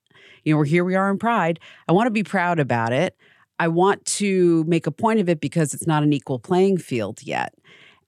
you 0.44 0.54
know, 0.54 0.58
we're 0.58 0.64
here 0.64 0.84
we 0.84 0.94
are 0.94 1.10
in 1.10 1.18
Pride. 1.18 1.60
I 1.88 1.92
want 1.92 2.06
to 2.06 2.10
be 2.10 2.22
proud 2.22 2.58
about 2.58 2.92
it. 2.92 3.16
I 3.58 3.68
want 3.68 4.04
to 4.06 4.64
make 4.64 4.86
a 4.86 4.90
point 4.90 5.20
of 5.20 5.28
it 5.28 5.40
because 5.40 5.74
it's 5.74 5.86
not 5.86 6.02
an 6.02 6.12
equal 6.12 6.38
playing 6.38 6.78
field 6.78 7.22
yet. 7.22 7.54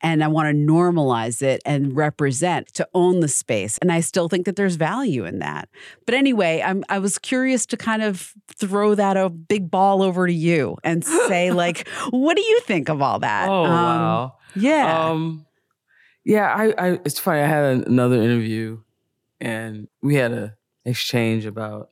And 0.02 0.24
I 0.24 0.28
want 0.28 0.48
to 0.48 0.54
normalize 0.54 1.42
it 1.42 1.60
and 1.66 1.94
represent 1.94 2.68
to 2.74 2.88
own 2.94 3.20
the 3.20 3.28
space. 3.28 3.76
And 3.82 3.92
I 3.92 4.00
still 4.00 4.30
think 4.30 4.46
that 4.46 4.56
there's 4.56 4.76
value 4.76 5.26
in 5.26 5.40
that. 5.40 5.68
But 6.06 6.14
anyway, 6.14 6.62
I'm, 6.64 6.84
I 6.88 6.98
was 6.98 7.18
curious 7.18 7.66
to 7.66 7.76
kind 7.76 8.02
of 8.02 8.32
throw 8.48 8.94
that 8.94 9.18
a 9.18 9.28
big 9.28 9.70
ball 9.70 10.02
over 10.02 10.26
to 10.26 10.32
you 10.32 10.78
and 10.84 11.04
say, 11.28 11.50
like, 11.50 11.86
what 12.10 12.36
do 12.36 12.42
you 12.42 12.60
think 12.60 12.88
of 12.88 13.02
all 13.02 13.18
that? 13.18 13.48
Oh, 13.48 13.64
um, 13.64 13.70
wow. 13.70 14.36
Yeah. 14.56 15.10
Um, 15.10 15.46
yeah, 16.24 16.46
I, 16.46 16.72
I, 16.78 17.00
it's 17.04 17.18
funny. 17.18 17.40
I 17.40 17.46
had 17.46 17.86
another 17.86 18.22
interview 18.22 18.80
and 19.40 19.88
we 20.02 20.14
had 20.14 20.32
a 20.32 20.56
exchange 20.84 21.44
about 21.44 21.90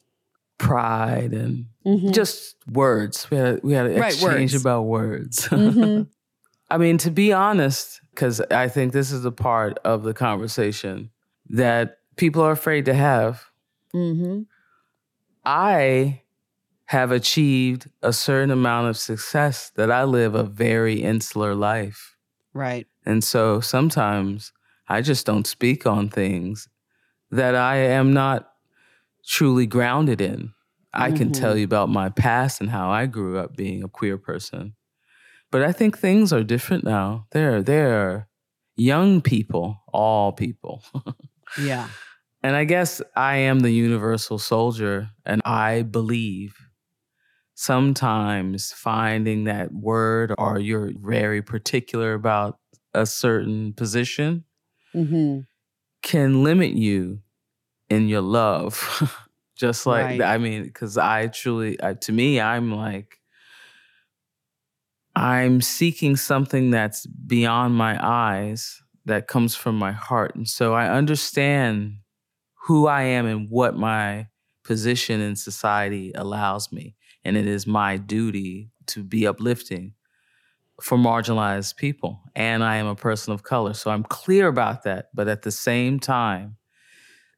pride 0.59 1.33
and 1.33 1.67
mm-hmm. 1.87 2.11
just 2.11 2.57
words. 2.71 3.31
We 3.31 3.37
had 3.39 3.61
we 3.63 3.73
had 3.73 3.87
an 3.87 4.01
right, 4.01 4.13
exchange 4.13 4.53
words. 4.53 4.63
about 4.63 4.83
words. 4.83 5.49
Mm-hmm. 5.59 6.03
I 6.71 6.77
mean, 6.77 6.99
to 6.99 7.11
be 7.11 7.33
honest, 7.33 8.03
because 8.11 8.43
I 8.51 8.69
think 8.69 8.93
this 8.93 9.11
is 9.11 9.25
a 9.25 9.31
part 9.33 9.79
of 9.87 10.03
the 10.03 10.13
conversation 10.13 11.09
that 11.49 11.97
people 12.17 12.43
are 12.43 12.53
afraid 12.53 12.85
to 12.85 12.95
have. 12.95 13.45
Mm-hmm. 13.95 14.43
I 15.47 16.21
have 16.87 17.11
achieved 17.11 17.89
a 18.03 18.13
certain 18.13 18.51
amount 18.51 18.89
of 18.89 18.99
success 18.99 19.71
that 19.77 19.91
I 19.91 20.05
live 20.05 20.35
a 20.35 20.43
very 20.43 21.03
insular 21.03 21.55
life. 21.55 22.17
Right. 22.53 22.87
And 23.07 23.25
so 23.25 23.61
sometimes 23.61 24.53
I 24.89 25.01
just 25.01 25.25
don't 25.25 25.47
speak 25.47 25.87
on 25.87 26.09
things 26.09 26.69
that 27.31 27.55
I 27.55 27.77
am 27.77 28.13
not 28.13 28.53
truly 29.29 29.67
grounded 29.67 30.21
in. 30.21 30.53
I 30.95 31.11
can 31.13 31.31
tell 31.31 31.57
you 31.57 31.65
about 31.65 31.91
my 31.91 32.09
past 32.09 32.61
and 32.61 32.71
how 32.71 32.91
I 32.91 33.07
grew 33.07 33.39
up 33.39 33.57
being 33.57 33.85
a 33.85 33.89
queer 33.89 34.17
person. 34.17 34.75
But 35.51 35.63
I 35.63 35.71
think 35.73 35.99
things 35.99 36.33
are 36.33 36.43
different 36.43 36.83
now. 36.85 37.27
There, 37.33 37.63
there 37.63 38.01
are 38.01 38.29
young 38.77 39.21
people, 39.21 39.83
all 39.93 40.33
people. 40.33 40.83
Yeah. 41.59 41.89
and 42.43 42.55
I 42.55 42.65
guess 42.65 43.03
I 43.17 43.37
am 43.37 43.61
the 43.61 43.73
universal 43.73 44.39
soldier, 44.39 45.09
and 45.25 45.43
I 45.45 45.83
believe 45.83 46.55
sometimes 47.55 48.71
finding 48.73 49.45
that 49.45 49.73
word 49.73 50.33
or 50.39 50.61
you're 50.61 50.93
very 51.01 51.43
particular 51.43 52.15
about 52.15 52.59
a 52.95 53.05
certain 53.05 53.73
position 53.73 54.45
hmm 54.93 55.41
can 56.03 56.45
limit 56.45 56.71
you 56.73 57.21
in 57.91 58.09
your 58.09 58.21
love. 58.21 59.03
Just 59.57 59.87
like 59.87 60.05
Right. 60.05 60.23
I 60.23 60.39
mean, 60.39 60.63
because 60.63 60.97
I 60.97 61.27
truly, 61.27 61.83
I, 61.83 61.95
to 61.95 62.13
me, 62.13 62.41
I'm 62.41 62.73
like, 62.73 63.19
I'm 65.17 65.61
seeking 65.61 66.15
something 66.15 66.71
that's 66.71 67.07
beyond 67.07 67.75
my 67.75 67.99
eyes, 68.01 68.81
that 69.05 69.27
comes 69.27 69.57
from 69.57 69.77
my 69.77 69.91
heart, 69.91 70.37
and 70.37 70.47
so 70.47 70.75
I 70.75 70.89
understand 70.91 71.97
who 72.67 72.87
I 72.87 73.03
am 73.03 73.25
and 73.25 73.49
what 73.51 73.75
my 73.75 74.29
position 74.63 75.21
in 75.23 75.35
society 75.35 76.13
allows 76.15 76.71
me, 76.71 76.95
and 77.25 77.37
it 77.37 77.47
is 77.47 77.67
my 77.67 77.97
duty 77.97 78.71
to 78.89 79.03
be 79.03 79.27
uplifting 79.27 79.95
for 80.83 80.99
marginalized 80.99 81.77
people. 81.77 82.21
And 82.37 82.63
I 82.63 82.77
am 82.77 82.87
a 82.87 82.95
person 82.95 83.33
of 83.33 83.43
color. 83.43 83.73
So 83.73 83.91
I'm 83.91 84.05
clear 84.05 84.47
about 84.47 84.85
that. 84.85 85.07
But 85.15 85.27
at 85.27 85.43
the 85.43 85.51
same 85.51 85.99
time, 85.99 86.58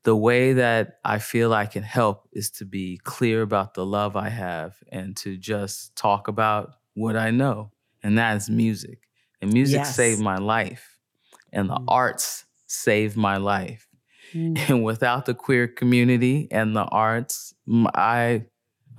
the 0.04 0.16
way 0.16 0.54
that 0.54 0.98
I 1.04 1.18
feel 1.18 1.52
I 1.52 1.66
can 1.66 1.82
help 1.82 2.28
is 2.32 2.50
to 2.52 2.64
be 2.64 2.98
clear 3.04 3.42
about 3.42 3.74
the 3.74 3.84
love 3.84 4.16
I 4.16 4.28
have 4.30 4.76
and 4.90 5.16
to 5.18 5.36
just 5.36 5.94
talk 5.96 6.28
about 6.28 6.74
what 6.94 7.16
I 7.16 7.30
know. 7.30 7.72
And 8.02 8.16
that 8.18 8.36
is 8.36 8.48
music. 8.48 9.00
And 9.42 9.52
music 9.52 9.78
Yes. 9.78 9.94
saved 9.94 10.20
my 10.20 10.36
life. 10.38 10.98
And 11.52 11.68
the 11.68 11.76
Mm. 11.76 11.84
arts 11.88 12.44
saved 12.66 13.16
my 13.16 13.36
life. 13.36 13.88
Mm. 14.34 14.70
And 14.70 14.84
without 14.84 15.26
the 15.26 15.34
queer 15.34 15.68
community 15.68 16.48
and 16.50 16.74
the 16.76 16.84
arts, 16.84 17.54
I 17.94 18.46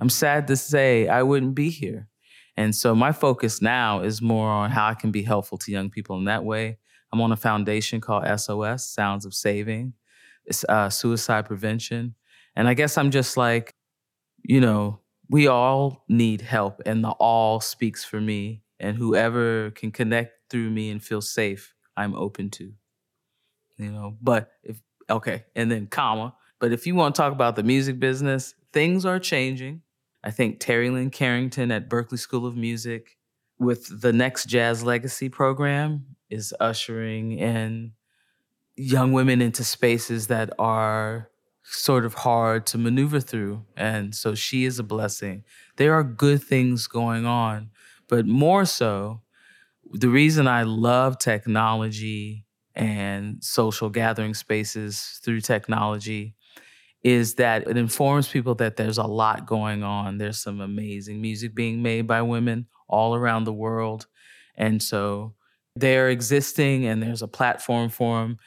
I'm 0.00 0.08
sad 0.10 0.46
to 0.48 0.56
say 0.56 1.08
I 1.08 1.22
wouldn't 1.22 1.54
be 1.54 1.70
here. 1.70 2.08
And 2.56 2.74
so 2.74 2.94
my 2.94 3.12
focus 3.12 3.62
now 3.62 4.00
is 4.02 4.20
more 4.20 4.48
on 4.50 4.70
how 4.70 4.88
I 4.88 4.94
can 4.94 5.10
be 5.10 5.22
helpful 5.22 5.58
to 5.58 5.72
young 5.72 5.90
people 5.90 6.18
in 6.18 6.24
that 6.24 6.44
way. 6.44 6.78
I'm 7.12 7.20
on 7.20 7.32
a 7.32 7.36
foundation 7.36 8.00
called 8.00 8.24
SOS, 8.24 8.86
Sounds 8.88 9.24
of 9.24 9.32
Saving. 9.34 9.94
Uh, 10.68 10.90
suicide 10.90 11.46
prevention. 11.46 12.14
And 12.56 12.68
I 12.68 12.74
guess 12.74 12.98
I'm 12.98 13.10
just 13.10 13.36
like, 13.36 13.74
you 14.42 14.60
know, 14.60 15.00
we 15.30 15.46
all 15.46 16.04
need 16.08 16.42
help, 16.42 16.82
and 16.84 17.02
the 17.02 17.10
all 17.10 17.60
speaks 17.60 18.04
for 18.04 18.20
me. 18.20 18.62
And 18.78 18.96
whoever 18.96 19.70
can 19.70 19.92
connect 19.92 20.50
through 20.50 20.70
me 20.70 20.90
and 20.90 21.02
feel 21.02 21.20
safe, 21.20 21.74
I'm 21.96 22.14
open 22.14 22.50
to. 22.50 22.72
You 23.78 23.92
know, 23.92 24.16
but 24.20 24.50
if 24.62 24.82
okay, 25.08 25.44
and 25.54 25.70
then 25.70 25.86
comma. 25.86 26.34
But 26.58 26.72
if 26.72 26.86
you 26.86 26.94
want 26.94 27.14
to 27.14 27.20
talk 27.22 27.32
about 27.32 27.56
the 27.56 27.62
music 27.62 27.98
business, 27.98 28.54
things 28.72 29.06
are 29.06 29.18
changing. 29.18 29.82
I 30.24 30.30
think 30.30 30.60
Terri 30.60 30.92
Lyne 30.92 31.10
Carrington 31.10 31.72
at 31.72 31.88
Berklee 31.88 32.18
School 32.18 32.46
of 32.46 32.56
Music 32.56 33.16
with 33.58 34.00
the 34.00 34.12
Next 34.12 34.46
Jazz 34.46 34.84
Legacy 34.84 35.28
program 35.28 36.16
is 36.30 36.54
ushering 36.60 37.32
in 37.32 37.92
young 38.76 39.12
women 39.12 39.40
into 39.40 39.64
spaces 39.64 40.28
that 40.28 40.50
are 40.58 41.30
sort 41.62 42.04
of 42.04 42.14
hard 42.14 42.66
to 42.66 42.78
maneuver 42.78 43.20
through. 43.20 43.64
And 43.76 44.14
so 44.14 44.34
she 44.34 44.64
is 44.64 44.78
a 44.78 44.82
blessing. 44.82 45.44
There 45.76 45.94
are 45.94 46.04
good 46.04 46.42
things 46.42 46.86
going 46.86 47.26
on, 47.26 47.70
but 48.08 48.26
more 48.26 48.64
so, 48.64 49.22
the 49.92 50.08
reason 50.08 50.46
I 50.48 50.62
love 50.62 51.18
technology 51.18 52.46
and 52.74 53.42
social 53.44 53.90
gathering 53.90 54.34
spaces 54.34 55.20
through 55.22 55.40
technology 55.42 56.34
is 57.02 57.34
that 57.34 57.66
it 57.68 57.76
informs 57.76 58.28
people 58.28 58.54
that 58.54 58.76
there's 58.76 58.98
a 58.98 59.04
lot 59.04 59.46
going 59.46 59.82
on. 59.82 60.18
There's 60.18 60.38
some 60.38 60.60
amazing 60.60 61.20
music 61.20 61.54
being 61.54 61.82
made 61.82 62.06
by 62.06 62.22
women 62.22 62.66
all 62.88 63.14
around 63.14 63.44
the 63.44 63.52
world. 63.52 64.06
And 64.56 64.82
so 64.82 65.34
they're 65.74 66.10
existing 66.10 66.86
and 66.86 67.02
there's 67.02 67.22
a 67.22 67.28
platform 67.28 67.88
for 67.88 68.22
them. 68.22 68.38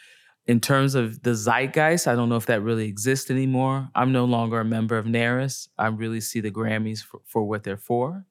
In 0.48 0.60
terms 0.60 0.94
of 0.94 1.24
the 1.24 1.34
zeitgeist, 1.34 2.08
I 2.08 2.16
don't 2.16 2.30
know 2.30 2.36
if 2.36 2.46
that 2.46 2.62
really 2.62 2.88
exists 2.88 3.32
anymore. 3.32 3.90
I'm 3.96 4.12
no 4.12 4.26
longer 4.26 4.60
a 4.60 4.66
member 4.66 4.98
of 4.98 5.06
NARAS. 5.06 5.68
I 5.78 5.88
really 5.88 6.22
see 6.22 6.40
the 6.40 6.52
Grammys 6.52 7.04
for, 7.04 7.22
for 7.26 7.44
what 7.44 7.64
they're 7.64 7.78
for. 7.78 8.26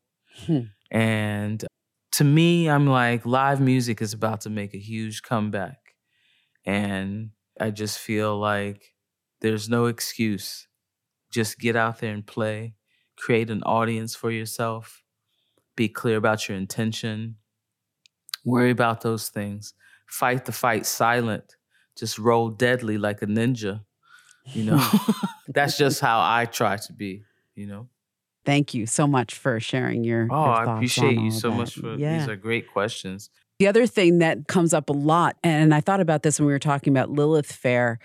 Hmm. 0.46 0.60
And 0.92 1.64
to 2.12 2.24
me, 2.24 2.70
I'm 2.70 2.86
like, 2.86 3.26
live 3.26 3.60
music 3.60 4.00
is 4.00 4.12
about 4.12 4.42
to 4.42 4.50
make 4.50 4.74
a 4.74 4.78
huge 4.78 5.22
comeback. 5.22 5.96
And 6.64 7.30
I 7.60 7.70
just 7.70 7.98
feel 7.98 8.38
like 8.38 8.94
there's 9.40 9.68
no 9.68 9.86
excuse. 9.86 10.68
Just 11.32 11.58
get 11.58 11.74
out 11.74 11.98
there 11.98 12.12
and 12.12 12.24
play, 12.24 12.76
create 13.16 13.50
an 13.50 13.64
audience 13.64 14.14
for 14.14 14.30
yourself, 14.30 15.02
be 15.76 15.88
clear 15.88 16.16
about 16.16 16.48
your 16.48 16.56
intention, 16.56 17.36
worry 18.44 18.70
about 18.70 19.00
those 19.00 19.28
things, 19.28 19.74
fight 20.06 20.44
the 20.44 20.52
fight 20.52 20.86
silent, 20.86 21.56
just 21.96 22.18
roll 22.18 22.50
deadly 22.50 22.98
like 22.98 23.22
a 23.22 23.26
ninja. 23.26 23.84
You 24.46 24.64
know, 24.64 24.90
that's 25.48 25.78
just 25.78 26.00
how 26.00 26.20
I 26.20 26.44
try 26.44 26.76
to 26.76 26.92
be, 26.92 27.24
you 27.54 27.66
know. 27.66 27.88
Thank 28.44 28.74
you 28.74 28.86
so 28.86 29.06
much 29.06 29.34
for 29.34 29.58
sharing 29.58 30.04
your. 30.04 30.28
Oh, 30.30 30.44
your 30.44 30.54
I 30.54 30.74
appreciate 30.74 31.18
you 31.18 31.30
so 31.30 31.50
that. 31.50 31.56
much 31.56 31.74
for 31.74 31.94
yeah. 31.94 32.18
these 32.18 32.28
are 32.28 32.36
great 32.36 32.70
questions. 32.70 33.30
The 33.58 33.68
other 33.68 33.86
thing 33.86 34.18
that 34.18 34.48
comes 34.48 34.74
up 34.74 34.90
a 34.90 34.92
lot, 34.92 35.36
and 35.42 35.72
I 35.72 35.80
thought 35.80 36.00
about 36.00 36.22
this 36.22 36.38
when 36.38 36.46
we 36.46 36.52
were 36.52 36.58
talking 36.58 36.92
about 36.92 37.10
Lilith 37.10 37.50
Fair. 37.50 37.98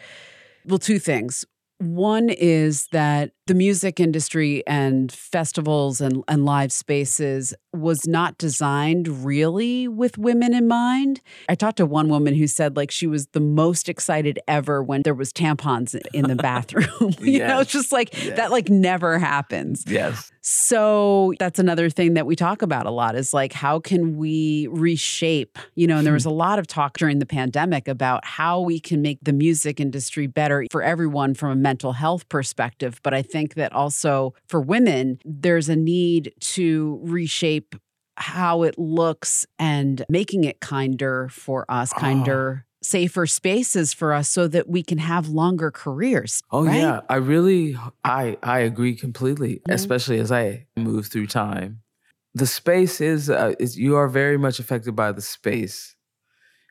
Well, 0.65 0.79
two 0.79 0.99
things. 0.99 1.43
One 1.79 2.29
is 2.29 2.87
that 2.91 3.31
the 3.49 3.55
music 3.55 3.99
industry 3.99 4.63
and 4.67 5.11
festivals 5.11 6.01
and, 6.01 6.23
and 6.27 6.45
live 6.45 6.71
spaces 6.71 7.51
was 7.73 8.07
not 8.07 8.37
designed 8.37 9.07
really 9.25 9.87
with 9.87 10.19
women 10.19 10.53
in 10.53 10.67
mind. 10.67 11.19
I 11.49 11.55
talked 11.55 11.77
to 11.77 11.85
one 11.87 12.09
woman 12.09 12.35
who 12.35 12.45
said 12.45 12.77
like 12.77 12.91
she 12.91 13.07
was 13.07 13.25
the 13.27 13.39
most 13.39 13.89
excited 13.89 14.37
ever 14.47 14.83
when 14.83 15.01
there 15.01 15.15
was 15.15 15.33
tampons 15.33 15.99
in 16.13 16.27
the 16.27 16.35
bathroom. 16.49 17.15
you 17.21 17.39
know, 17.39 17.59
it's 17.61 17.71
just 17.71 17.91
like 17.91 18.09
Yes. 18.23 18.37
that 18.37 18.51
like 18.51 18.69
never 18.69 19.17
happens. 19.17 19.83
Yes. 19.87 20.31
So 20.41 21.33
that's 21.39 21.57
another 21.59 21.89
thing 21.89 22.13
that 22.13 22.25
we 22.25 22.35
talk 22.35 22.61
about 22.61 22.85
a 22.85 22.91
lot 22.91 23.15
is 23.15 23.33
like, 23.33 23.53
how 23.53 23.79
can 23.79 24.17
we 24.17 24.67
reshape? 24.71 25.57
You 25.75 25.87
know, 25.87 25.97
and 25.97 26.05
there 26.05 26.13
was 26.13 26.25
a 26.25 26.29
lot 26.31 26.59
of 26.59 26.67
talk 26.67 26.97
during 26.97 27.19
the 27.19 27.25
pandemic 27.25 27.87
about 27.87 28.25
how 28.25 28.59
we 28.61 28.79
can 28.79 29.01
make 29.01 29.19
the 29.23 29.33
music 29.33 29.79
industry 29.79 30.27
better 30.27 30.65
for 30.71 30.81
everyone 30.83 31.33
from 31.33 31.51
a 31.51 31.55
mental 31.55 31.93
health 31.93 32.27
perspective. 32.29 32.99
But 33.03 33.13
I 33.13 33.21
think 33.21 33.38
that 33.55 33.73
also 33.73 34.33
for 34.47 34.59
women, 34.61 35.19
there's 35.25 35.69
a 35.69 35.75
need 35.75 36.33
to 36.41 36.99
reshape 37.03 37.75
how 38.17 38.63
it 38.63 38.77
looks 38.77 39.45
and 39.57 40.05
making 40.09 40.43
it 40.43 40.59
kinder 40.59 41.29
for 41.31 41.65
us, 41.69 41.93
Oh. 41.95 41.99
kinder. 41.99 42.65
Safer 42.81 43.25
spaces 43.27 43.93
for 43.93 44.13
us 44.13 44.29
so 44.29 44.47
that 44.47 44.69
we 44.69 44.83
can 44.83 44.99
have 44.99 45.27
longer 45.27 45.69
careers. 45.69 46.41
Oh 46.49 46.65
right? 46.65 46.77
yeah, 46.77 47.01
I 47.09 47.15
really 47.17 47.77
I 48.05 48.37
I 48.41 48.59
agree 48.59 48.95
completely, 48.95 49.61
Mhm. 49.67 49.73
especially 49.73 50.17
as 50.19 50.31
I 50.31 50.65
move 50.77 51.07
through 51.07 51.27
time. 51.27 51.81
The 52.35 52.45
space 52.47 53.01
is 53.01 53.29
uh, 53.29 53.53
is 53.59 53.77
you 53.77 53.95
are 53.97 54.07
very 54.07 54.37
much 54.37 54.59
affected 54.59 54.95
by 54.95 55.11
the 55.11 55.21
space 55.21 55.95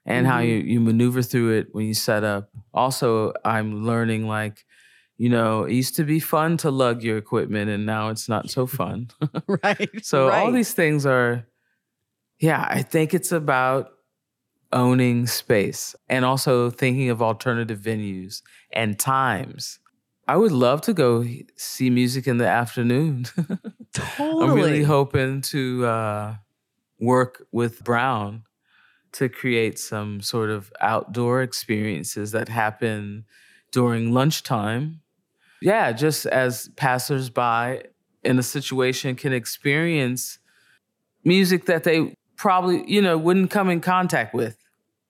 and 0.06 0.26
how 0.26 0.38
Mhm. 0.38 0.46
you 0.48 0.54
you 0.72 0.80
maneuver 0.80 1.20
through 1.22 1.50
it 1.58 1.68
when 1.72 1.84
you 1.84 1.92
set 1.94 2.24
up. 2.24 2.50
Also, 2.72 3.34
I'm 3.44 3.84
learning 3.84 4.26
like 4.26 4.64
you 5.18 5.28
know, 5.28 5.64
it 5.64 5.72
used 5.72 5.96
to 5.96 6.04
be 6.04 6.20
fun 6.20 6.56
to 6.58 6.70
lug 6.70 7.02
your 7.02 7.18
equipment 7.18 7.68
and 7.68 7.84
now 7.84 8.08
it's 8.08 8.28
not 8.28 8.50
so 8.50 8.66
fun. 8.66 9.10
right. 9.64 9.90
So 10.04 10.30
all 10.30 10.52
these 10.52 10.72
things 10.72 11.04
are, 11.04 11.46
yeah, 12.40 12.64
I 12.68 12.82
think 12.82 13.12
it's 13.12 13.32
about 13.32 13.90
owning 14.72 15.26
space 15.26 15.96
and 16.08 16.24
also 16.24 16.70
thinking 16.70 17.10
of 17.10 17.20
alternative 17.20 17.80
venues 17.80 18.42
and 18.72 18.98
times. 18.98 19.80
I 20.28 20.36
would 20.36 20.52
love 20.52 20.82
to 20.82 20.92
go 20.92 21.24
see 21.56 21.90
music 21.90 22.26
in 22.26 22.36
the 22.36 22.46
afternoon. 22.46 23.24
totally. 23.94 24.44
I'm 24.44 24.52
really 24.52 24.82
hoping 24.84 25.40
to 25.40 25.86
uh, 25.86 26.34
work 27.00 27.46
with 27.50 27.82
Brown 27.82 28.44
to 29.12 29.28
create 29.28 29.78
some 29.78 30.20
sort 30.20 30.50
of 30.50 30.70
outdoor 30.80 31.42
experiences 31.42 32.32
that 32.32 32.48
happen 32.48 33.24
during 33.72 34.12
lunchtime. 34.12 35.00
Yeah, 35.60 35.92
just 35.92 36.26
as 36.26 36.68
passersby 36.76 37.82
in 38.24 38.38
a 38.38 38.42
situation 38.42 39.16
can 39.16 39.32
experience 39.32 40.38
music 41.24 41.66
that 41.66 41.84
they 41.84 42.14
probably, 42.36 42.84
you 42.90 43.02
know, 43.02 43.18
wouldn't 43.18 43.50
come 43.50 43.70
in 43.70 43.80
contact 43.80 44.34
with. 44.34 44.56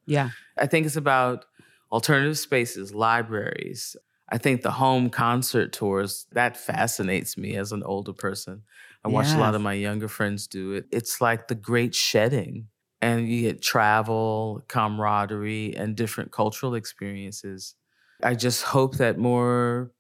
yeah. 0.07 0.31
I 0.57 0.67
think 0.67 0.87
it's 0.87 0.97
about 0.97 1.45
alternative 1.93 2.39
spaces, 2.39 2.93
libraries. 2.93 3.97
I 4.29 4.39
think 4.39 4.63
the 4.63 4.73
home 4.73 5.09
concert 5.09 5.73
tours, 5.73 6.27
that 6.33 6.57
fascinates 6.57 7.39
me 7.39 7.57
as 7.57 7.73
an 7.73 7.83
older 7.83 8.13
person. 8.13 8.63
I 9.05 9.09
watch 9.09 9.33
a 9.33 9.39
lot 9.39 9.55
of 9.55 9.63
my 9.63 9.73
younger 9.73 10.09
friends 10.09 10.47
do 10.47 10.73
it. 10.73 10.87
It's 10.91 11.21
like 11.21 11.49
the 11.49 11.55
great 11.55 11.95
shedding. 11.95 12.69
And 13.01 13.29
you 13.29 13.43
get 13.43 13.63
travel, 13.63 14.63
camaraderie, 14.67 15.77
and 15.77 15.95
different 15.95 16.33
cultural 16.33 16.75
experiences. 16.75 17.77
I 18.23 18.35
just 18.35 18.65
hope 18.65 18.97
that 18.97 19.17
more 19.19 19.93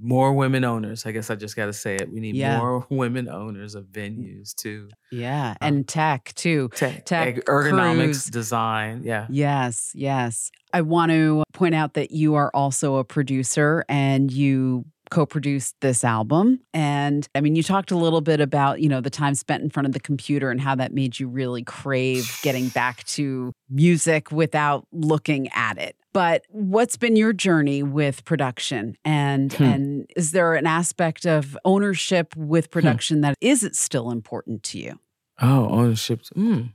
more 0.00 0.32
women 0.32 0.64
owners. 0.64 1.06
I 1.06 1.12
guess 1.12 1.30
I 1.30 1.34
just 1.36 1.54
got 1.56 1.66
to 1.66 1.72
say 1.72 1.94
it. 1.96 2.12
We 2.12 2.20
need 2.20 2.34
Yeah. 2.36 2.58
more 2.58 2.86
women 2.90 3.28
owners 3.28 3.74
of 3.74 3.84
venues 3.86 4.54
too. 4.54 4.88
Yeah. 5.12 5.50
Um, 5.60 5.68
And 5.76 5.88
tech 5.88 6.32
too. 6.34 6.68
Tech, 6.74 7.04
Tech, 7.04 7.36
ergonomics, 7.44 8.02
cruise. 8.04 8.24
design. 8.26 9.02
Yeah. 9.04 9.26
Yes, 9.30 9.92
yes. 9.94 10.50
I 10.72 10.80
want 10.80 11.12
to 11.12 11.44
point 11.52 11.74
out 11.76 11.94
that 11.94 12.10
you 12.10 12.34
are 12.34 12.50
also 12.54 12.96
a 12.96 13.04
producer 13.04 13.84
and 13.88 14.30
you 14.32 14.84
co-produced 15.10 15.74
this 15.80 16.02
album 16.04 16.60
and 16.72 17.28
I 17.34 17.40
mean 17.40 17.54
you 17.56 17.62
talked 17.62 17.90
a 17.90 17.96
little 17.96 18.20
bit 18.20 18.40
about, 18.40 18.80
you 18.80 18.88
know, 18.88 19.00
the 19.00 19.10
time 19.10 19.34
spent 19.34 19.62
in 19.62 19.70
front 19.70 19.86
of 19.86 19.92
the 19.92 20.00
computer 20.00 20.50
and 20.50 20.60
how 20.60 20.74
that 20.76 20.92
made 20.92 21.18
you 21.20 21.28
really 21.28 21.62
crave 21.62 22.38
getting 22.42 22.68
back 22.68 23.04
to 23.04 23.52
music 23.68 24.32
without 24.32 24.86
looking 24.92 25.48
at 25.54 25.78
it. 25.78 25.96
But 26.12 26.44
what's 26.48 26.96
been 26.96 27.16
your 27.16 27.32
journey 27.32 27.82
with 27.82 28.24
production 28.24 28.96
and 29.04 29.52
Hmm. 29.52 29.62
and 29.64 30.10
is 30.16 30.32
there 30.32 30.54
an 30.54 30.66
aspect 30.66 31.26
of 31.26 31.56
ownership 31.64 32.34
with 32.36 32.70
production 32.70 33.20
that 33.20 33.34
is 33.40 33.62
it 33.62 33.76
still 33.76 34.10
important 34.10 34.62
to 34.64 34.78
you? 34.78 34.98
Oh, 35.40 35.68
ownership. 35.68 36.22
Mm. 36.36 36.72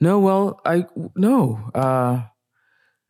No, 0.00 0.18
well, 0.18 0.60
I 0.64 0.86
no. 1.14 1.70
Uh, 1.74 2.22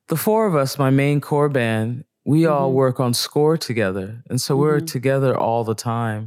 the 0.09 0.16
four 0.16 0.46
of 0.46 0.57
us, 0.57 0.77
my 0.79 0.90
main 0.90 1.20
core 1.20 1.49
band, 1.49 2.05
we 2.33 2.47
all 2.47 2.71
Mhm. 2.71 2.75
work 2.83 3.01
on 3.01 3.12
score 3.14 3.57
together, 3.57 4.09
and 4.31 4.40
so 4.40 4.51
we're 4.62 4.81
Mhm. 4.81 4.87
together 4.97 5.33
all 5.47 5.62
the 5.64 5.75
time. 5.97 6.23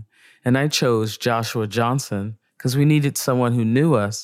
And 0.46 0.58
I 0.58 0.68
chose 0.68 1.18
Joshua 1.18 1.66
Johnson 1.68 2.38
because 2.58 2.76
we 2.80 2.86
needed 2.86 3.18
someone 3.18 3.54
who 3.54 3.66
knew 3.78 3.92
us, 4.08 4.18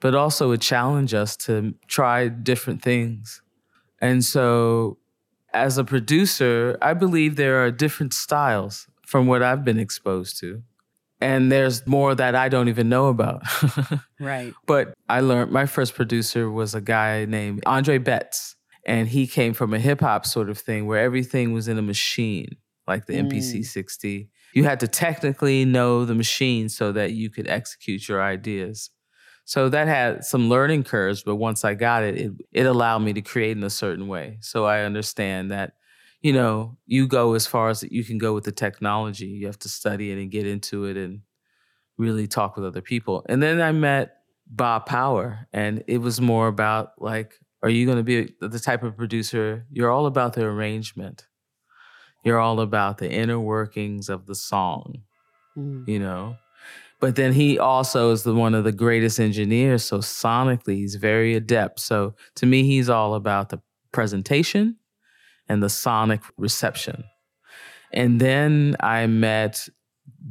but 0.00 0.14
also 0.14 0.42
would 0.50 0.60
challenge 0.60 1.12
us 1.22 1.36
to 1.46 1.74
try 1.88 2.28
different 2.28 2.80
things. 2.82 3.42
And 4.00 4.24
so, 4.24 4.98
as 5.52 5.78
a 5.78 5.84
producer, 5.84 6.76
I 6.90 6.94
believe 6.94 7.36
there 7.36 7.64
are 7.64 7.70
different 7.84 8.12
styles 8.14 8.86
from 9.06 9.26
what 9.26 9.42
I've 9.42 9.64
been 9.64 9.78
exposed 9.78 10.38
to. 10.40 10.62
And 11.20 11.50
there's 11.50 11.86
more 11.86 12.14
that 12.14 12.34
I 12.34 12.48
don't 12.48 12.68
even 12.68 12.88
know 12.88 13.06
about. 13.08 13.42
Right. 14.20 14.52
But 14.66 14.94
I 15.08 15.20
learned 15.20 15.50
my 15.52 15.66
first 15.66 15.94
producer 15.94 16.50
was 16.50 16.74
a 16.74 16.80
guy 16.80 17.24
named 17.24 17.62
Andre 17.66 17.98
Betts. 17.98 18.56
And 18.86 19.08
he 19.08 19.26
came 19.26 19.54
from 19.54 19.72
a 19.72 19.78
hip 19.78 20.00
hop 20.00 20.26
sort 20.26 20.50
of 20.50 20.58
thing 20.58 20.86
where 20.86 21.02
everything 21.02 21.52
was 21.52 21.68
in 21.68 21.78
a 21.78 21.82
machine, 21.82 22.56
like 22.86 23.06
the 23.06 23.14
Mm. 23.14 23.30
MPC 23.30 23.64
60. 23.64 24.28
You 24.52 24.64
had 24.64 24.80
to 24.80 24.88
technically 24.88 25.64
know 25.64 26.04
the 26.04 26.14
machine 26.14 26.68
so 26.68 26.92
that 26.92 27.12
you 27.12 27.30
could 27.30 27.48
execute 27.48 28.08
your 28.08 28.22
ideas. 28.22 28.90
So 29.46 29.68
that 29.68 29.88
had 29.88 30.24
some 30.24 30.48
learning 30.48 30.84
curves, 30.84 31.22
but 31.22 31.36
once 31.36 31.64
I 31.64 31.74
got 31.74 32.02
it, 32.02 32.16
it, 32.16 32.32
it 32.52 32.66
allowed 32.66 33.00
me 33.00 33.12
to 33.14 33.20
create 33.20 33.56
in 33.56 33.64
a 33.64 33.70
certain 33.70 34.06
way. 34.08 34.38
So 34.40 34.64
I 34.64 34.82
understand 34.84 35.50
that, 35.50 35.74
you 36.22 36.32
know, 36.32 36.78
you 36.86 37.06
go 37.06 37.34
as 37.34 37.46
far 37.46 37.68
as 37.68 37.82
you 37.82 38.04
can 38.04 38.16
go 38.16 38.32
with 38.32 38.44
the 38.44 38.52
technology. 38.52 39.26
You 39.26 39.46
have 39.46 39.58
to 39.60 39.68
study 39.68 40.12
it 40.12 40.18
and 40.18 40.30
get 40.30 40.46
into 40.46 40.84
it 40.86 40.96
and 40.96 41.20
really 41.98 42.26
talk 42.26 42.56
with 42.56 42.64
other 42.64 42.80
people. 42.80 43.24
And 43.28 43.42
then 43.42 43.60
I 43.60 43.72
met 43.72 44.16
Bob 44.46 44.86
Power, 44.86 45.46
and 45.52 45.84
it 45.86 45.98
was 45.98 46.20
more 46.20 46.48
about 46.48 46.92
like, 46.98 47.38
are 47.64 47.70
you 47.70 47.86
going 47.86 47.98
to 47.98 48.04
be 48.04 48.34
the 48.40 48.60
type 48.60 48.82
of 48.82 48.96
producer? 48.96 49.66
You're 49.70 49.90
all 49.90 50.06
about 50.06 50.34
the 50.34 50.44
arrangement. 50.44 51.26
You're 52.22 52.38
all 52.38 52.60
about 52.60 52.98
the 52.98 53.10
inner 53.10 53.40
workings 53.40 54.08
of 54.08 54.26
the 54.26 54.34
song, 54.34 55.02
Mm. 55.56 55.88
you 55.88 55.98
know. 55.98 56.36
But 57.00 57.16
then 57.16 57.32
he 57.32 57.58
also 57.58 58.12
is 58.12 58.22
the 58.22 58.34
one 58.34 58.54
of 58.54 58.64
the 58.64 58.72
greatest 58.72 59.18
engineers. 59.20 59.84
So 59.84 59.98
sonically, 59.98 60.76
he's 60.76 60.94
very 60.96 61.34
adept. 61.34 61.80
So 61.80 62.14
to 62.36 62.46
me, 62.46 62.64
he's 62.64 62.88
all 62.88 63.14
about 63.14 63.48
the 63.50 63.60
presentation 63.92 64.76
and 65.48 65.62
the 65.62 65.68
sonic 65.68 66.22
reception. 66.36 67.04
And 67.92 68.20
then 68.20 68.76
I 68.80 69.06
met 69.06 69.68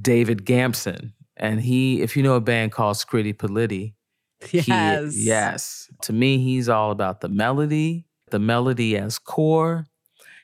David 0.02 0.46
Gamson, 0.46 1.14
and 1.38 1.62
he, 1.62 2.02
if 2.02 2.18
you 2.18 2.24
know 2.24 2.36
a 2.36 2.42
band 2.42 2.72
called 2.72 2.98
Scritti 2.98 3.34
Politti, 3.34 3.94
he- 4.52 4.60
Yes. 4.68 5.16
yes. 5.18 5.90
To 6.04 6.14
me, 6.14 6.38
he's 6.44 6.70
all 6.70 6.92
about 6.92 7.22
the 7.22 7.30
melody, 7.30 8.06
the 8.32 8.40
melody 8.40 8.98
as 8.98 9.20
core, 9.20 9.86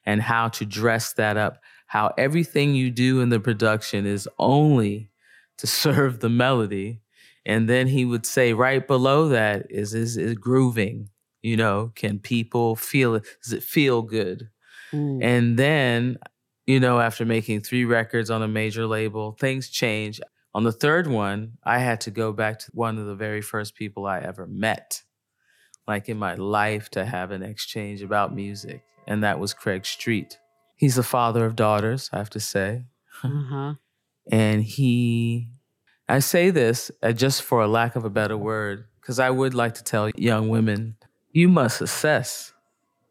and 0.06 0.22
how 0.22 0.50
to 0.50 0.66
dress 0.66 1.14
that 1.14 1.38
up. 1.38 1.62
How 1.88 2.14
everything 2.18 2.76
you 2.76 2.92
do 2.92 3.20
in 3.22 3.30
the 3.30 3.40
production 3.40 4.06
is 4.06 4.28
only 4.38 5.10
to 5.58 5.68
serve 5.84 6.20
the 6.20 6.30
melody. 6.30 7.02
And 7.46 7.68
then 7.68 7.88
he 7.88 8.06
would 8.06 8.26
say, 8.26 8.54
right 8.54 8.86
below 8.86 9.30
that 9.30 9.66
is 9.72 9.94
is, 9.94 10.18
is 10.18 10.36
grooving. 10.36 11.10
You 11.42 11.56
know, 11.58 11.92
can 11.96 12.20
people 12.20 12.76
feel 12.76 13.16
it? 13.16 13.24
Does 13.44 13.54
it 13.54 13.64
feel 13.64 14.02
good? 14.02 14.50
Mm. 14.92 15.24
And 15.24 15.58
then, 15.58 16.18
you 16.68 16.80
know, 16.80 17.00
after 17.00 17.26
making 17.26 17.62
three 17.62 17.86
records 17.86 18.30
on 18.30 18.42
a 18.44 18.48
major 18.48 18.86
label, 18.86 19.32
things 19.40 19.70
change. 19.70 20.20
On 20.54 20.64
the 20.64 20.72
third 20.72 21.08
one, 21.08 21.58
I 21.64 21.80
had 21.80 22.02
to 22.02 22.12
go 22.12 22.34
back 22.34 22.60
to 22.60 22.72
one 22.74 22.98
of 22.98 23.06
the 23.06 23.16
very 23.16 23.42
first 23.42 23.76
people 23.76 24.06
I 24.08 24.20
ever 24.20 24.48
met, 24.48 25.04
like 25.88 26.10
in 26.10 26.18
my 26.18 26.36
life, 26.36 26.90
to 26.92 27.06
have 27.06 27.32
an 27.32 27.44
exchange 27.44 28.02
about 28.02 28.34
music. 28.34 28.84
And 29.08 29.24
that 29.24 29.40
was 29.40 29.54
Craig 29.54 29.86
Street. 29.86 30.40
He's 30.76 30.96
the 30.96 31.04
father 31.04 31.46
of 31.46 31.56
daughters, 31.56 32.10
I 32.12 32.18
have 32.18 32.30
to 32.32 32.40
say. 32.40 32.86
Uh-huh. 33.24 33.76
And 34.32 34.64
he, 34.64 35.50
I 36.08 36.20
say 36.20 36.52
this 36.52 36.92
uh, 37.02 37.14
just 37.14 37.42
for 37.42 37.64
a 37.64 37.68
lack 37.68 37.96
of 37.96 38.06
a 38.06 38.12
better 38.12 38.38
word, 38.38 38.86
because 39.02 39.18
I 39.20 39.32
would 39.32 39.56
like 39.56 39.74
to 39.76 39.84
tell 39.84 40.12
young 40.12 40.50
women 40.50 40.98
you 41.32 41.48
must 41.50 41.82
assess 41.82 42.54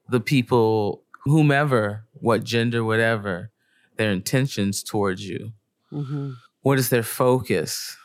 the 0.09 0.20
people, 0.20 1.03
whomever, 1.24 2.05
what 2.12 2.44
gender, 2.44 2.85
whatever, 2.85 3.51
their 3.96 4.12
intentions 4.12 4.85
towards 4.85 5.29
you. 5.29 5.55
hmm 5.90 6.35
What 6.68 6.78
is 6.78 6.90
their 6.90 7.02
focus? 7.02 7.96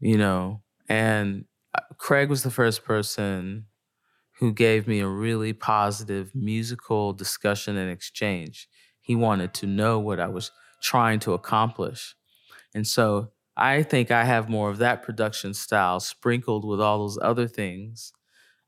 You 0.00 0.16
know, 0.16 0.62
and 0.88 1.44
uh, 1.76 1.82
Craig 1.98 2.30
was 2.30 2.42
the 2.42 2.50
first 2.50 2.82
person 2.82 3.66
who 4.38 4.52
gave 4.54 4.88
me 4.88 5.00
a 5.00 5.06
really 5.08 5.52
positive 5.52 6.34
musical 6.34 7.12
discussion 7.12 7.76
and 7.76 7.90
exchange. 7.90 8.68
He 9.02 9.14
wanted 9.14 9.52
to 9.56 9.66
know 9.66 9.98
what 9.98 10.18
I 10.18 10.28
was 10.28 10.50
trying 10.82 11.20
to 11.20 11.34
accomplish. 11.34 12.14
And 12.74 12.86
so 12.86 13.32
I 13.56 13.82
think 13.82 14.10
I 14.10 14.24
have 14.24 14.48
more 14.48 14.70
of 14.70 14.78
that 14.78 15.02
production 15.02 15.54
style 15.54 16.00
sprinkled 16.00 16.64
with 16.64 16.80
all 16.80 17.00
those 17.00 17.18
other 17.22 17.48
things. 17.48 18.14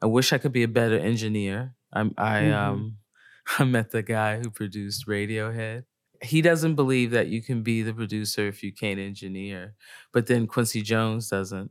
I 0.02 0.07
wish 0.07 0.33
I 0.33 0.38
could 0.38 0.52
be 0.52 0.64
a 0.64 0.68
better 0.68 0.98
engineer. 0.98 1.74
I'm, 1.92 2.14
I 2.18 2.42
Mhm. 2.42 2.55
um 2.55 2.98
I 3.59 3.64
met 3.64 3.92
the 3.92 4.02
guy 4.02 4.40
who 4.40 4.50
produced 4.50 5.07
Radiohead. 5.09 5.85
He 6.22 6.42
doesn't 6.42 6.74
believe 6.74 7.11
that 7.12 7.29
you 7.29 7.42
can 7.42 7.62
be 7.62 7.83
the 7.83 7.94
producer 7.94 8.46
if 8.46 8.62
you 8.62 8.72
can't 8.72 9.00
engineer. 9.00 9.74
But 10.12 10.26
then 10.26 10.46
Quincy 10.46 10.83
Jones 10.83 11.29
doesn't, 11.29 11.70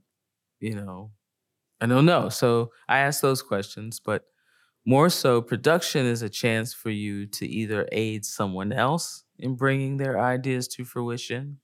you 0.60 0.76
know. 0.76 1.12
I 1.82 1.88
don't 1.88 2.06
know. 2.06 2.30
So 2.30 2.72
I 2.88 3.00
ask 3.00 3.22
those 3.22 3.42
questions, 3.42 4.00
but 4.00 4.24
more 4.86 5.10
so, 5.10 5.42
production 5.42 6.06
is 6.06 6.22
a 6.22 6.30
chance 6.30 6.74
for 6.74 6.92
you 6.92 7.26
to 7.28 7.48
either 7.48 7.88
aid 7.92 8.24
someone 8.24 8.72
else 8.72 9.24
in 9.40 9.56
bringing 9.56 9.98
their 9.98 10.20
ideas 10.20 10.68
to 10.70 10.86
fruition 10.86 11.60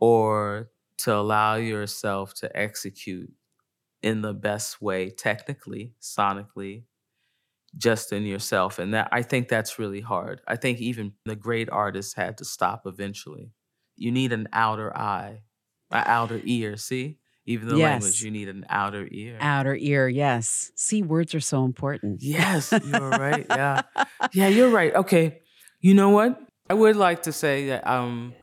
or 0.00 0.70
to 0.98 1.14
allow 1.14 1.54
yourself 1.54 2.34
to 2.34 2.56
execute 2.56 3.32
in 4.02 4.22
the 4.22 4.34
best 4.34 4.82
way, 4.82 5.10
technically, 5.10 5.92
sonically, 6.00 6.82
just 7.76 8.12
in 8.12 8.24
yourself. 8.24 8.78
And 8.78 8.94
that 8.94 9.08
I 9.12 9.22
think 9.22 9.48
that's 9.48 9.78
really 9.78 10.00
hard. 10.00 10.40
I 10.46 10.56
think 10.56 10.80
even 10.80 11.12
the 11.24 11.36
great 11.36 11.68
artists 11.70 12.14
had 12.14 12.38
to 12.38 12.44
stop 12.44 12.82
eventually. 12.86 13.52
You 13.96 14.10
need 14.12 14.32
an 14.32 14.48
outer 14.52 14.96
eye, 14.96 15.42
an 15.90 16.04
outer 16.06 16.40
ear. 16.44 16.76
See? 16.76 17.18
Even 17.46 17.68
the 17.68 17.76
Yes. 17.78 18.02
language, 18.02 18.22
you 18.22 18.30
need 18.30 18.48
an 18.50 18.66
outer 18.68 19.08
ear. 19.10 19.38
Outer 19.40 19.74
ear, 19.74 20.06
yes. 20.06 20.70
See, 20.76 21.02
words 21.02 21.34
are 21.34 21.40
so 21.40 21.64
important. 21.64 22.22
Yes, 22.22 22.72
you're 22.84 23.08
right. 23.10 23.46
Yeah. 23.48 23.82
Yeah, 24.32 24.48
you're 24.48 24.68
right. 24.68 24.94
Okay. 24.94 25.40
You 25.80 25.94
know 25.94 26.10
what? 26.10 26.38
I 26.68 26.74
would 26.74 26.96
like 26.96 27.22
to 27.22 27.32
say 27.32 27.68
that 27.68 27.86
um 27.86 28.34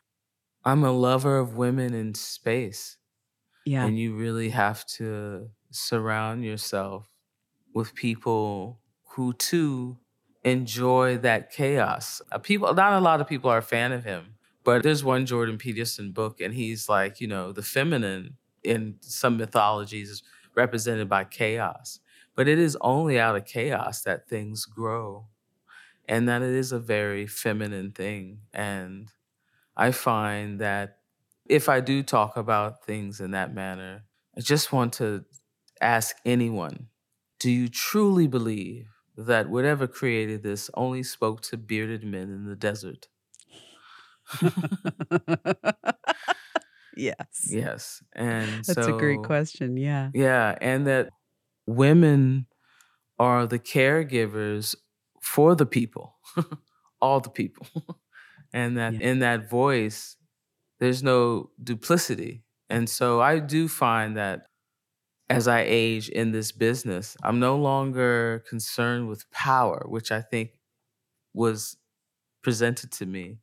I'm 0.64 0.84
a 0.84 0.92
lover 0.92 1.38
of 1.38 1.56
women 1.56 1.94
in 1.94 2.16
space. 2.16 2.98
Yeah. 3.66 3.86
And 3.86 4.00
you 4.00 4.16
really 4.16 4.50
have 4.50 4.86
to 4.98 5.50
surround 5.72 6.44
yourself 6.44 7.08
with 7.76 7.94
people 7.94 8.80
who 9.16 9.34
too 9.34 10.00
enjoy 10.44 11.18
that 11.20 11.52
chaos. 11.52 12.22
Uh, 12.32 12.38
People 12.38 12.74
not 12.74 12.94
a 12.94 13.00
lot 13.00 13.22
of 13.22 13.28
people 13.28 13.50
are 13.50 13.58
a 13.60 13.64
fan 13.64 13.92
of 13.92 14.04
him, 14.04 14.36
but 14.64 14.84
there's 14.84 15.04
one 15.04 15.26
Jordan 15.26 15.58
Peterson 15.58 16.12
book 16.12 16.40
and 16.42 16.54
he's 16.54 16.90
like, 16.90 17.20
you 17.22 17.28
know, 17.28 17.52
the 17.52 17.64
feminine 17.64 18.38
in 18.64 18.98
some 19.02 19.38
mythologies 19.38 20.10
is 20.10 20.24
represented 20.56 21.10
by 21.10 21.24
chaos. 21.24 22.00
But 22.36 22.48
it 22.48 22.60
is 22.60 22.78
only 22.82 23.20
out 23.20 23.36
of 23.36 23.46
chaos 23.46 24.02
that 24.04 24.28
things 24.28 24.66
grow. 24.66 25.28
and 26.08 26.28
that 26.30 26.42
it 26.42 26.50
is 26.54 26.72
a 26.72 26.80
very 26.80 27.28
feminine 27.28 27.92
thing. 27.92 28.42
And 28.54 29.12
I 29.78 29.92
find 29.92 30.60
that 30.62 31.00
if 31.48 31.70
I 31.70 31.82
do 31.82 32.04
talk 32.04 32.38
about 32.38 32.86
things 32.86 33.22
in 33.22 33.32
that 33.32 33.54
manner, 33.54 34.06
I 34.38 34.42
just 34.42 34.74
want 34.74 34.94
to 34.96 35.26
ask 35.82 36.18
anyone 36.26 36.90
do 37.40 37.52
you 37.52 37.68
truly 37.70 38.28
believe 38.28 38.90
that 39.18 39.50
whatever 39.50 39.88
created 39.88 40.44
this 40.44 40.70
only 40.76 41.04
spoke 41.04 41.42
to 41.44 41.58
bearded 41.58 42.04
men 42.04 42.30
in 42.32 42.46
the 42.46 42.56
desert? 42.56 43.08
yes. 46.96 47.48
Yes. 47.50 48.04
And 48.14 48.64
That's 48.66 48.86
so, 48.86 48.96
a 48.96 49.00
great 49.00 49.24
question. 49.24 49.78
Yeah. 49.78 50.12
Yeah. 50.14 50.58
And 50.62 50.88
that 50.88 51.10
women 51.68 52.48
are 53.20 53.48
the 53.48 53.60
caregivers 53.60 54.76
for 55.22 55.56
the 55.56 55.66
people, 55.66 56.18
all 57.02 57.20
the 57.22 57.30
people. 57.30 57.68
and 58.54 58.78
that 58.78 58.96
Yeah. 58.96 59.00
in 59.00 59.20
that 59.20 59.50
voice, 59.50 60.18
there's 60.80 61.04
no 61.04 61.52
duplicity. 61.64 62.44
And 62.70 62.90
so 62.90 63.22
I 63.22 63.40
do 63.40 63.68
find 63.68 64.18
that 64.18 64.48
as 65.30 65.48
I 65.48 65.62
age 65.68 66.10
in 66.10 66.32
this 66.32 66.52
business, 66.52 67.18
I'm 67.24 67.40
no 67.40 67.58
longer 67.58 68.44
concerned 68.48 69.08
with 69.08 69.30
power, 69.32 69.86
which 69.88 70.12
I 70.12 70.22
think 70.22 70.52
was 71.34 71.78
presented 72.44 72.92
to 72.94 73.06
me. 73.06 73.38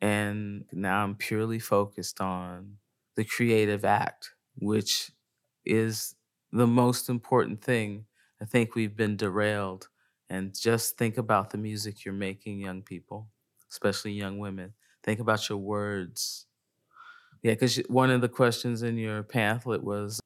And 0.00 0.64
now 0.72 1.02
I'm 1.02 1.14
purely 1.14 1.58
focused 1.58 2.20
on 2.20 2.76
the 3.16 3.24
creative 3.24 3.84
act, 3.84 4.30
which 4.56 5.10
is 5.64 6.14
the 6.52 6.66
most 6.66 7.08
important 7.08 7.62
thing. 7.62 8.06
I 8.40 8.44
think 8.44 8.74
we've 8.74 8.96
been 8.96 9.16
derailed. 9.16 9.88
And 10.28 10.54
just 10.58 10.96
think 10.96 11.18
about 11.18 11.50
the 11.50 11.58
music 11.58 12.04
you're 12.04 12.14
making, 12.14 12.60
young 12.60 12.82
people, 12.82 13.28
especially 13.70 14.12
young 14.12 14.38
women. 14.38 14.74
Think 15.02 15.18
about 15.18 15.48
your 15.48 15.58
words. 15.58 16.46
Yeah, 17.42 17.52
because 17.52 17.76
one 17.88 18.10
of 18.10 18.20
the 18.20 18.28
questions 18.28 18.82
in 18.82 18.96
your 18.96 19.22
pamphlet 19.22 19.82
was 19.82 20.20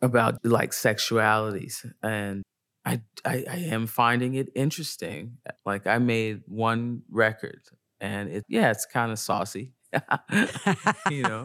about 0.00 0.44
like 0.44 0.70
sexualities. 0.70 1.84
And 2.02 2.42
I, 2.84 3.02
I, 3.24 3.44
I 3.50 3.56
am 3.70 3.86
finding 3.86 4.34
it 4.34 4.48
interesting. 4.54 5.38
Like 5.66 5.86
I 5.86 5.98
made 5.98 6.42
one 6.46 7.02
record 7.10 7.60
and 8.00 8.30
it, 8.30 8.44
yeah, 8.48 8.70
it's 8.70 8.86
kind 8.86 9.12
of 9.12 9.18
saucy. 9.18 9.72
you 11.10 11.22
know 11.22 11.42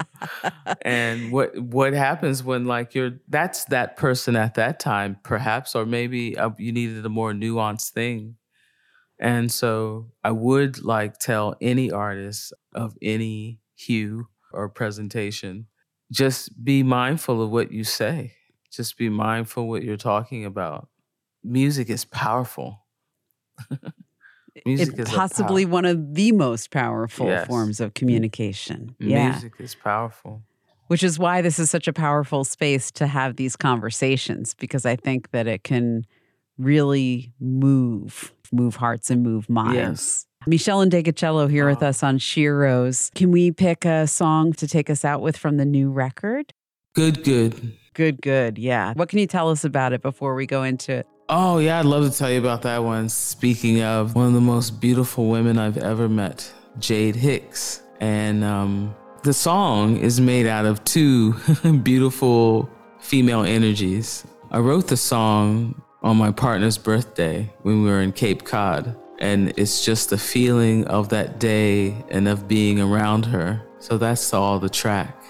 and 0.81 1.31
what 1.31 1.57
what 1.57 1.93
happens 1.93 2.43
when 2.43 2.65
like 2.65 2.93
you're 2.93 3.11
that's 3.29 3.63
that 3.65 3.95
person 3.95 4.35
at 4.35 4.55
that 4.55 4.81
time 4.81 5.17
perhaps 5.23 5.75
or 5.75 5.85
maybe 5.85 6.37
uh, 6.37 6.49
you 6.57 6.73
needed 6.73 7.05
a 7.05 7.09
more 7.09 7.31
nuanced 7.31 7.91
thing 7.91 8.35
and 9.17 9.49
so 9.49 10.11
i 10.25 10.31
would 10.31 10.83
like 10.83 11.17
tell 11.19 11.55
any 11.61 11.89
artist 11.89 12.51
of 12.75 12.97
any 13.01 13.61
hue 13.75 14.27
or 14.51 14.67
presentation 14.67 15.65
just 16.11 16.65
be 16.65 16.83
mindful 16.83 17.41
of 17.41 17.49
what 17.49 17.71
you 17.71 17.85
say 17.85 18.33
just 18.75 18.97
be 18.97 19.09
mindful 19.09 19.67
what 19.67 19.83
you're 19.83 19.97
talking 19.97 20.45
about 20.45 20.87
music 21.43 21.89
is 21.89 22.05
powerful 22.05 22.85
music 24.65 24.97
It's 24.97 25.09
is 25.09 25.15
possibly 25.15 25.65
pow- 25.65 25.71
one 25.71 25.85
of 25.85 26.13
the 26.15 26.31
most 26.31 26.71
powerful 26.71 27.27
Yes. 27.27 27.47
forms 27.47 27.79
of 27.79 27.93
communication. 27.93 28.95
Yeah. 28.99 29.31
music 29.31 29.53
is 29.59 29.75
powerful 29.75 30.43
Which 30.87 31.03
is 31.03 31.17
why 31.17 31.41
this 31.41 31.59
is 31.59 31.69
such 31.71 31.87
a 31.87 31.93
powerful 31.93 32.43
space 32.43 32.91
to 32.91 33.07
have 33.07 33.35
these 33.37 33.55
conversations 33.55 34.53
because 34.53 34.85
I 34.85 34.95
think 34.95 35.31
that 35.31 35.47
it 35.47 35.63
can 35.63 36.05
really 36.57 37.33
move, 37.39 38.31
move 38.51 38.75
hearts 38.75 39.09
and 39.09 39.23
move 39.23 39.49
minds. 39.49 39.75
Yes. 39.75 40.27
Meshell 40.47 40.85
Ndegeocello 40.87 41.49
here 41.49 41.67
with 41.67 41.81
Oh. 41.81 41.87
us 41.87 42.03
on 42.03 42.19
Sheroes. 42.19 43.11
Can 43.15 43.31
we 43.31 43.51
pick 43.51 43.85
a 43.85 44.05
song 44.07 44.53
to 44.53 44.67
take 44.67 44.89
us 44.89 45.03
out 45.03 45.21
with 45.21 45.35
from 45.37 45.57
the 45.57 45.65
new 45.65 45.89
record? 45.89 46.53
good 46.93 47.23
good 47.23 47.73
Good, 47.93 48.21
good. 48.21 48.57
Yeah. 48.57 48.93
What 48.95 49.09
can 49.09 49.19
you 49.19 49.27
tell 49.27 49.49
us 49.49 49.63
about 49.63 49.93
it 49.93 50.01
before 50.01 50.35
we 50.35 50.45
go 50.47 50.63
into 50.63 50.93
it? 50.93 51.07
Oh, 51.29 51.59
yeah, 51.59 51.79
I'd 51.79 51.85
love 51.85 52.09
to 52.09 52.15
tell 52.15 52.31
you 52.31 52.39
about 52.39 52.63
that 52.63 52.83
one. 52.83 53.07
Speaking 53.07 53.81
of 53.81 54.15
one 54.15 54.27
of 54.27 54.33
the 54.33 54.41
most 54.41 54.81
beautiful 54.81 55.29
women 55.29 55.57
I've 55.57 55.77
ever 55.77 56.09
met, 56.09 56.51
Jade 56.79 57.15
Hicks. 57.15 57.81
And 57.99 58.43
um, 58.43 58.95
the 59.23 59.33
song 59.33 59.97
is 59.97 60.19
made 60.19 60.47
out 60.47 60.65
of 60.65 60.83
two 60.83 61.33
beautiful 61.83 62.69
female 62.99 63.43
energies. 63.43 64.25
I 64.51 64.59
wrote 64.59 64.87
the 64.87 64.97
song 64.97 65.81
on 66.01 66.17
my 66.17 66.31
partner's 66.31 66.77
birthday 66.77 67.51
when 67.61 67.83
we 67.83 67.89
were 67.89 68.01
in 68.01 68.11
Cape 68.11 68.43
Cod. 68.43 68.95
And 69.19 69.53
it's 69.57 69.85
just 69.85 70.09
the 70.09 70.17
feeling 70.17 70.85
of 70.87 71.09
that 71.09 71.39
day 71.39 72.03
and 72.09 72.27
of 72.27 72.47
being 72.47 72.81
around 72.81 73.25
her. 73.27 73.63
So 73.79 73.97
that's 73.97 74.33
all 74.33 74.59
the 74.59 74.69
track. 74.69 75.22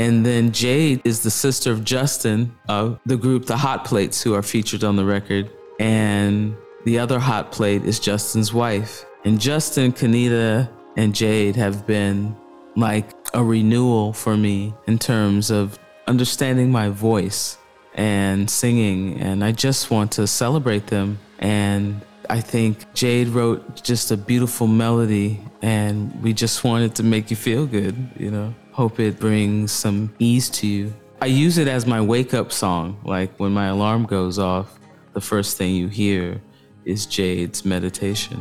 And 0.00 0.24
then 0.24 0.50
Jade 0.50 1.02
is 1.04 1.22
the 1.22 1.30
sister 1.30 1.70
of 1.70 1.84
Justin 1.84 2.56
of 2.70 2.98
the 3.04 3.18
group 3.18 3.44
The 3.44 3.58
Hot 3.58 3.84
Plates, 3.84 4.22
who 4.22 4.32
are 4.32 4.42
featured 4.42 4.82
on 4.82 4.96
the 4.96 5.04
record. 5.04 5.50
And 5.78 6.56
the 6.86 6.98
other 6.98 7.18
hot 7.18 7.52
plate 7.52 7.84
is 7.84 8.00
Justin's 8.00 8.50
wife. 8.54 9.04
And 9.26 9.38
Justin, 9.38 9.92
Kanita, 9.92 10.70
and 10.96 11.14
Jade 11.14 11.54
have 11.56 11.86
been 11.86 12.34
like 12.76 13.10
a 13.34 13.44
renewal 13.44 14.14
for 14.14 14.38
me 14.38 14.72
in 14.86 14.98
terms 14.98 15.50
of 15.50 15.78
understanding 16.06 16.72
my 16.72 16.88
voice 16.88 17.58
and 17.92 18.48
singing. 18.48 19.20
And 19.20 19.44
I 19.44 19.52
just 19.52 19.90
want 19.90 20.12
to 20.12 20.26
celebrate 20.26 20.86
them. 20.86 21.18
And 21.40 22.00
I 22.30 22.40
think 22.40 22.94
Jade 22.94 23.28
wrote 23.28 23.82
just 23.82 24.10
a 24.10 24.16
beautiful 24.16 24.66
melody, 24.66 25.40
and 25.60 26.22
we 26.22 26.32
just 26.32 26.64
wanted 26.64 26.94
to 26.94 27.02
make 27.02 27.30
you 27.30 27.36
feel 27.36 27.66
good, 27.66 27.96
you 28.16 28.30
know. 28.30 28.54
Hope 28.72 29.00
it 29.00 29.18
brings 29.18 29.72
some 29.72 30.14
ease 30.18 30.48
to 30.50 30.66
you. 30.66 30.94
I 31.20 31.26
use 31.26 31.58
it 31.58 31.68
as 31.68 31.86
my 31.86 32.00
wake 32.00 32.32
up 32.32 32.52
song. 32.52 33.00
Like 33.04 33.38
when 33.38 33.52
my 33.52 33.66
alarm 33.66 34.06
goes 34.06 34.38
off, 34.38 34.78
the 35.12 35.20
first 35.20 35.56
thing 35.56 35.74
you 35.74 35.88
hear 35.88 36.40
is 36.84 37.04
Jade's 37.04 37.64
meditation. 37.64 38.38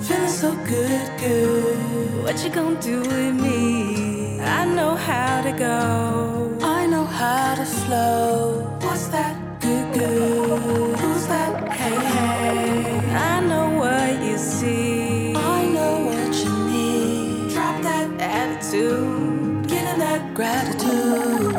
Feeling 0.00 0.28
so 0.28 0.54
good, 0.66 1.10
good. 1.18 2.22
What 2.22 2.44
you 2.44 2.50
gonna 2.50 2.80
do 2.80 3.00
with 3.00 3.34
me? 3.34 4.40
I 4.40 4.66
know 4.66 4.94
how 4.94 5.42
to 5.42 5.52
go. 5.52 6.58
I 6.62 6.86
know 6.86 7.04
how 7.04 7.54
to 7.54 7.64
flow. 7.64 8.78
What's 8.82 9.08
that? 9.08 9.34
Good, 9.60 9.94
good. 9.94 10.93
Gratitude. 20.34 21.54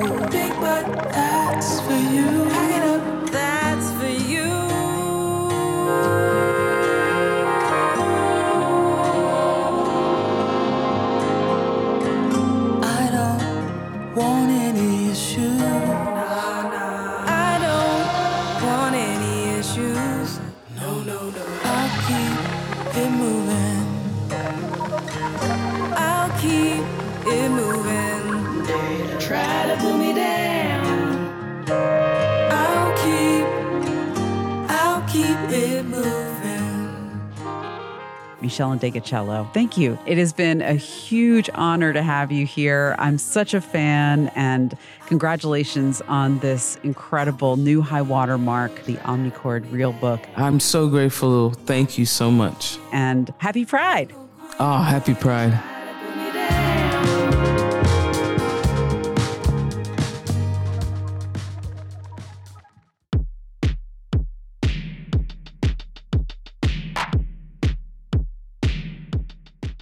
Meshell 38.55 38.79
Ndegeocello. 38.79 39.53
Thank 39.53 39.77
you. 39.77 39.97
It 40.05 40.17
has 40.17 40.33
been 40.33 40.61
a 40.61 40.73
huge 40.73 41.49
honor 41.53 41.93
to 41.93 42.01
have 42.01 42.31
you 42.31 42.45
here. 42.45 42.95
I'm 42.99 43.17
such 43.17 43.53
a 43.53 43.61
fan, 43.61 44.31
and 44.35 44.77
congratulations 45.07 46.01
on 46.07 46.39
this 46.39 46.77
incredible 46.83 47.57
new 47.57 47.81
high 47.81 48.01
water 48.01 48.37
mark, 48.37 48.85
the 48.85 48.95
Omnichord 48.97 49.71
Real 49.71 49.93
Book. 49.93 50.21
I'm 50.35 50.59
so 50.59 50.87
grateful. 50.87 51.51
Thank 51.51 51.97
you 51.97 52.05
so 52.05 52.31
much. 52.31 52.77
And 52.91 53.33
happy 53.39 53.65
Pride. 53.65 54.13
Oh, 54.59 54.81
happy 54.81 55.13
Pride. 55.13 55.74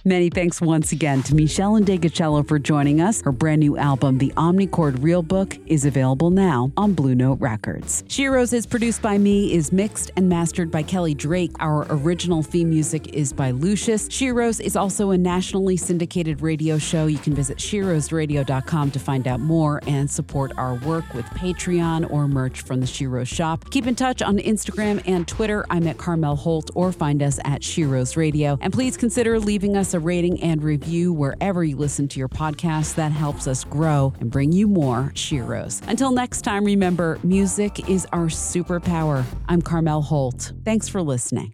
Many 0.06 0.28
thanks 0.28 0.60
once 0.60 0.92
again 0.92 1.22
to 1.22 1.32
Meshell 1.32 1.80
Ndegeocello 1.80 2.46
for 2.46 2.58
joining 2.58 3.00
us. 3.00 3.22
Her 3.22 3.32
brand 3.32 3.60
new 3.60 3.78
album, 3.78 4.18
The 4.18 4.34
Omnichord 4.36 5.02
Real 5.02 5.22
Book, 5.22 5.56
is 5.64 5.86
available 5.86 6.28
now 6.28 6.70
on 6.76 6.92
Blue 6.92 7.14
Note 7.14 7.40
Records. 7.40 8.02
Sheroes 8.02 8.52
is 8.52 8.66
produced 8.66 9.00
by 9.00 9.16
me, 9.16 9.54
is 9.54 9.72
mixed 9.72 10.10
and 10.14 10.28
mastered 10.28 10.70
by 10.70 10.82
Kelly 10.82 11.14
Drake. 11.14 11.52
Our 11.58 11.86
original 11.88 12.42
theme 12.42 12.68
music 12.68 13.14
is 13.14 13.32
by 13.32 13.52
Lucius. 13.52 14.06
Sheroes 14.10 14.60
is 14.60 14.76
also 14.76 15.10
a 15.10 15.16
nationally 15.16 15.78
syndicated 15.78 16.42
radio 16.42 16.76
show. 16.76 17.06
You 17.06 17.16
can 17.16 17.32
visit 17.32 17.56
sheroesradio.com 17.56 18.90
to 18.90 18.98
find 18.98 19.26
out 19.26 19.40
more 19.40 19.80
and 19.86 20.10
support 20.10 20.52
our 20.58 20.74
work 20.74 21.14
with 21.14 21.24
Patreon 21.26 22.10
or 22.10 22.28
merch 22.28 22.60
from 22.60 22.80
the 22.80 22.86
Sheroes 22.86 23.28
shop. 23.28 23.70
Keep 23.70 23.86
in 23.86 23.94
touch 23.94 24.20
on 24.20 24.36
Instagram 24.36 25.00
and 25.06 25.26
Twitter. 25.26 25.64
I'm 25.70 25.86
at 25.86 25.96
Carmel 25.96 26.36
Holt 26.36 26.70
or 26.74 26.92
find 26.92 27.22
us 27.22 27.38
at 27.46 27.62
Sheroes 27.62 28.18
Radio. 28.18 28.58
And 28.60 28.70
please 28.70 28.98
consider 28.98 29.40
leaving 29.40 29.78
us 29.78 29.93
a 29.94 30.00
rating 30.00 30.40
and 30.40 30.62
review 30.62 31.12
wherever 31.12 31.62
you 31.62 31.76
listen 31.76 32.08
to 32.08 32.18
your 32.18 32.28
podcast. 32.28 32.94
That 32.94 33.12
helps 33.12 33.46
us 33.46 33.64
grow 33.64 34.12
and 34.20 34.30
bring 34.30 34.52
you 34.52 34.66
more 34.66 35.12
Sheroes. 35.14 35.86
Until 35.88 36.10
next 36.10 36.42
time, 36.42 36.64
remember 36.64 37.18
music 37.22 37.88
is 37.88 38.06
our 38.12 38.26
superpower. 38.26 39.24
I'm 39.48 39.62
Carmel 39.62 40.02
Holt. 40.02 40.52
Thanks 40.64 40.88
for 40.88 41.02
listening. 41.02 41.52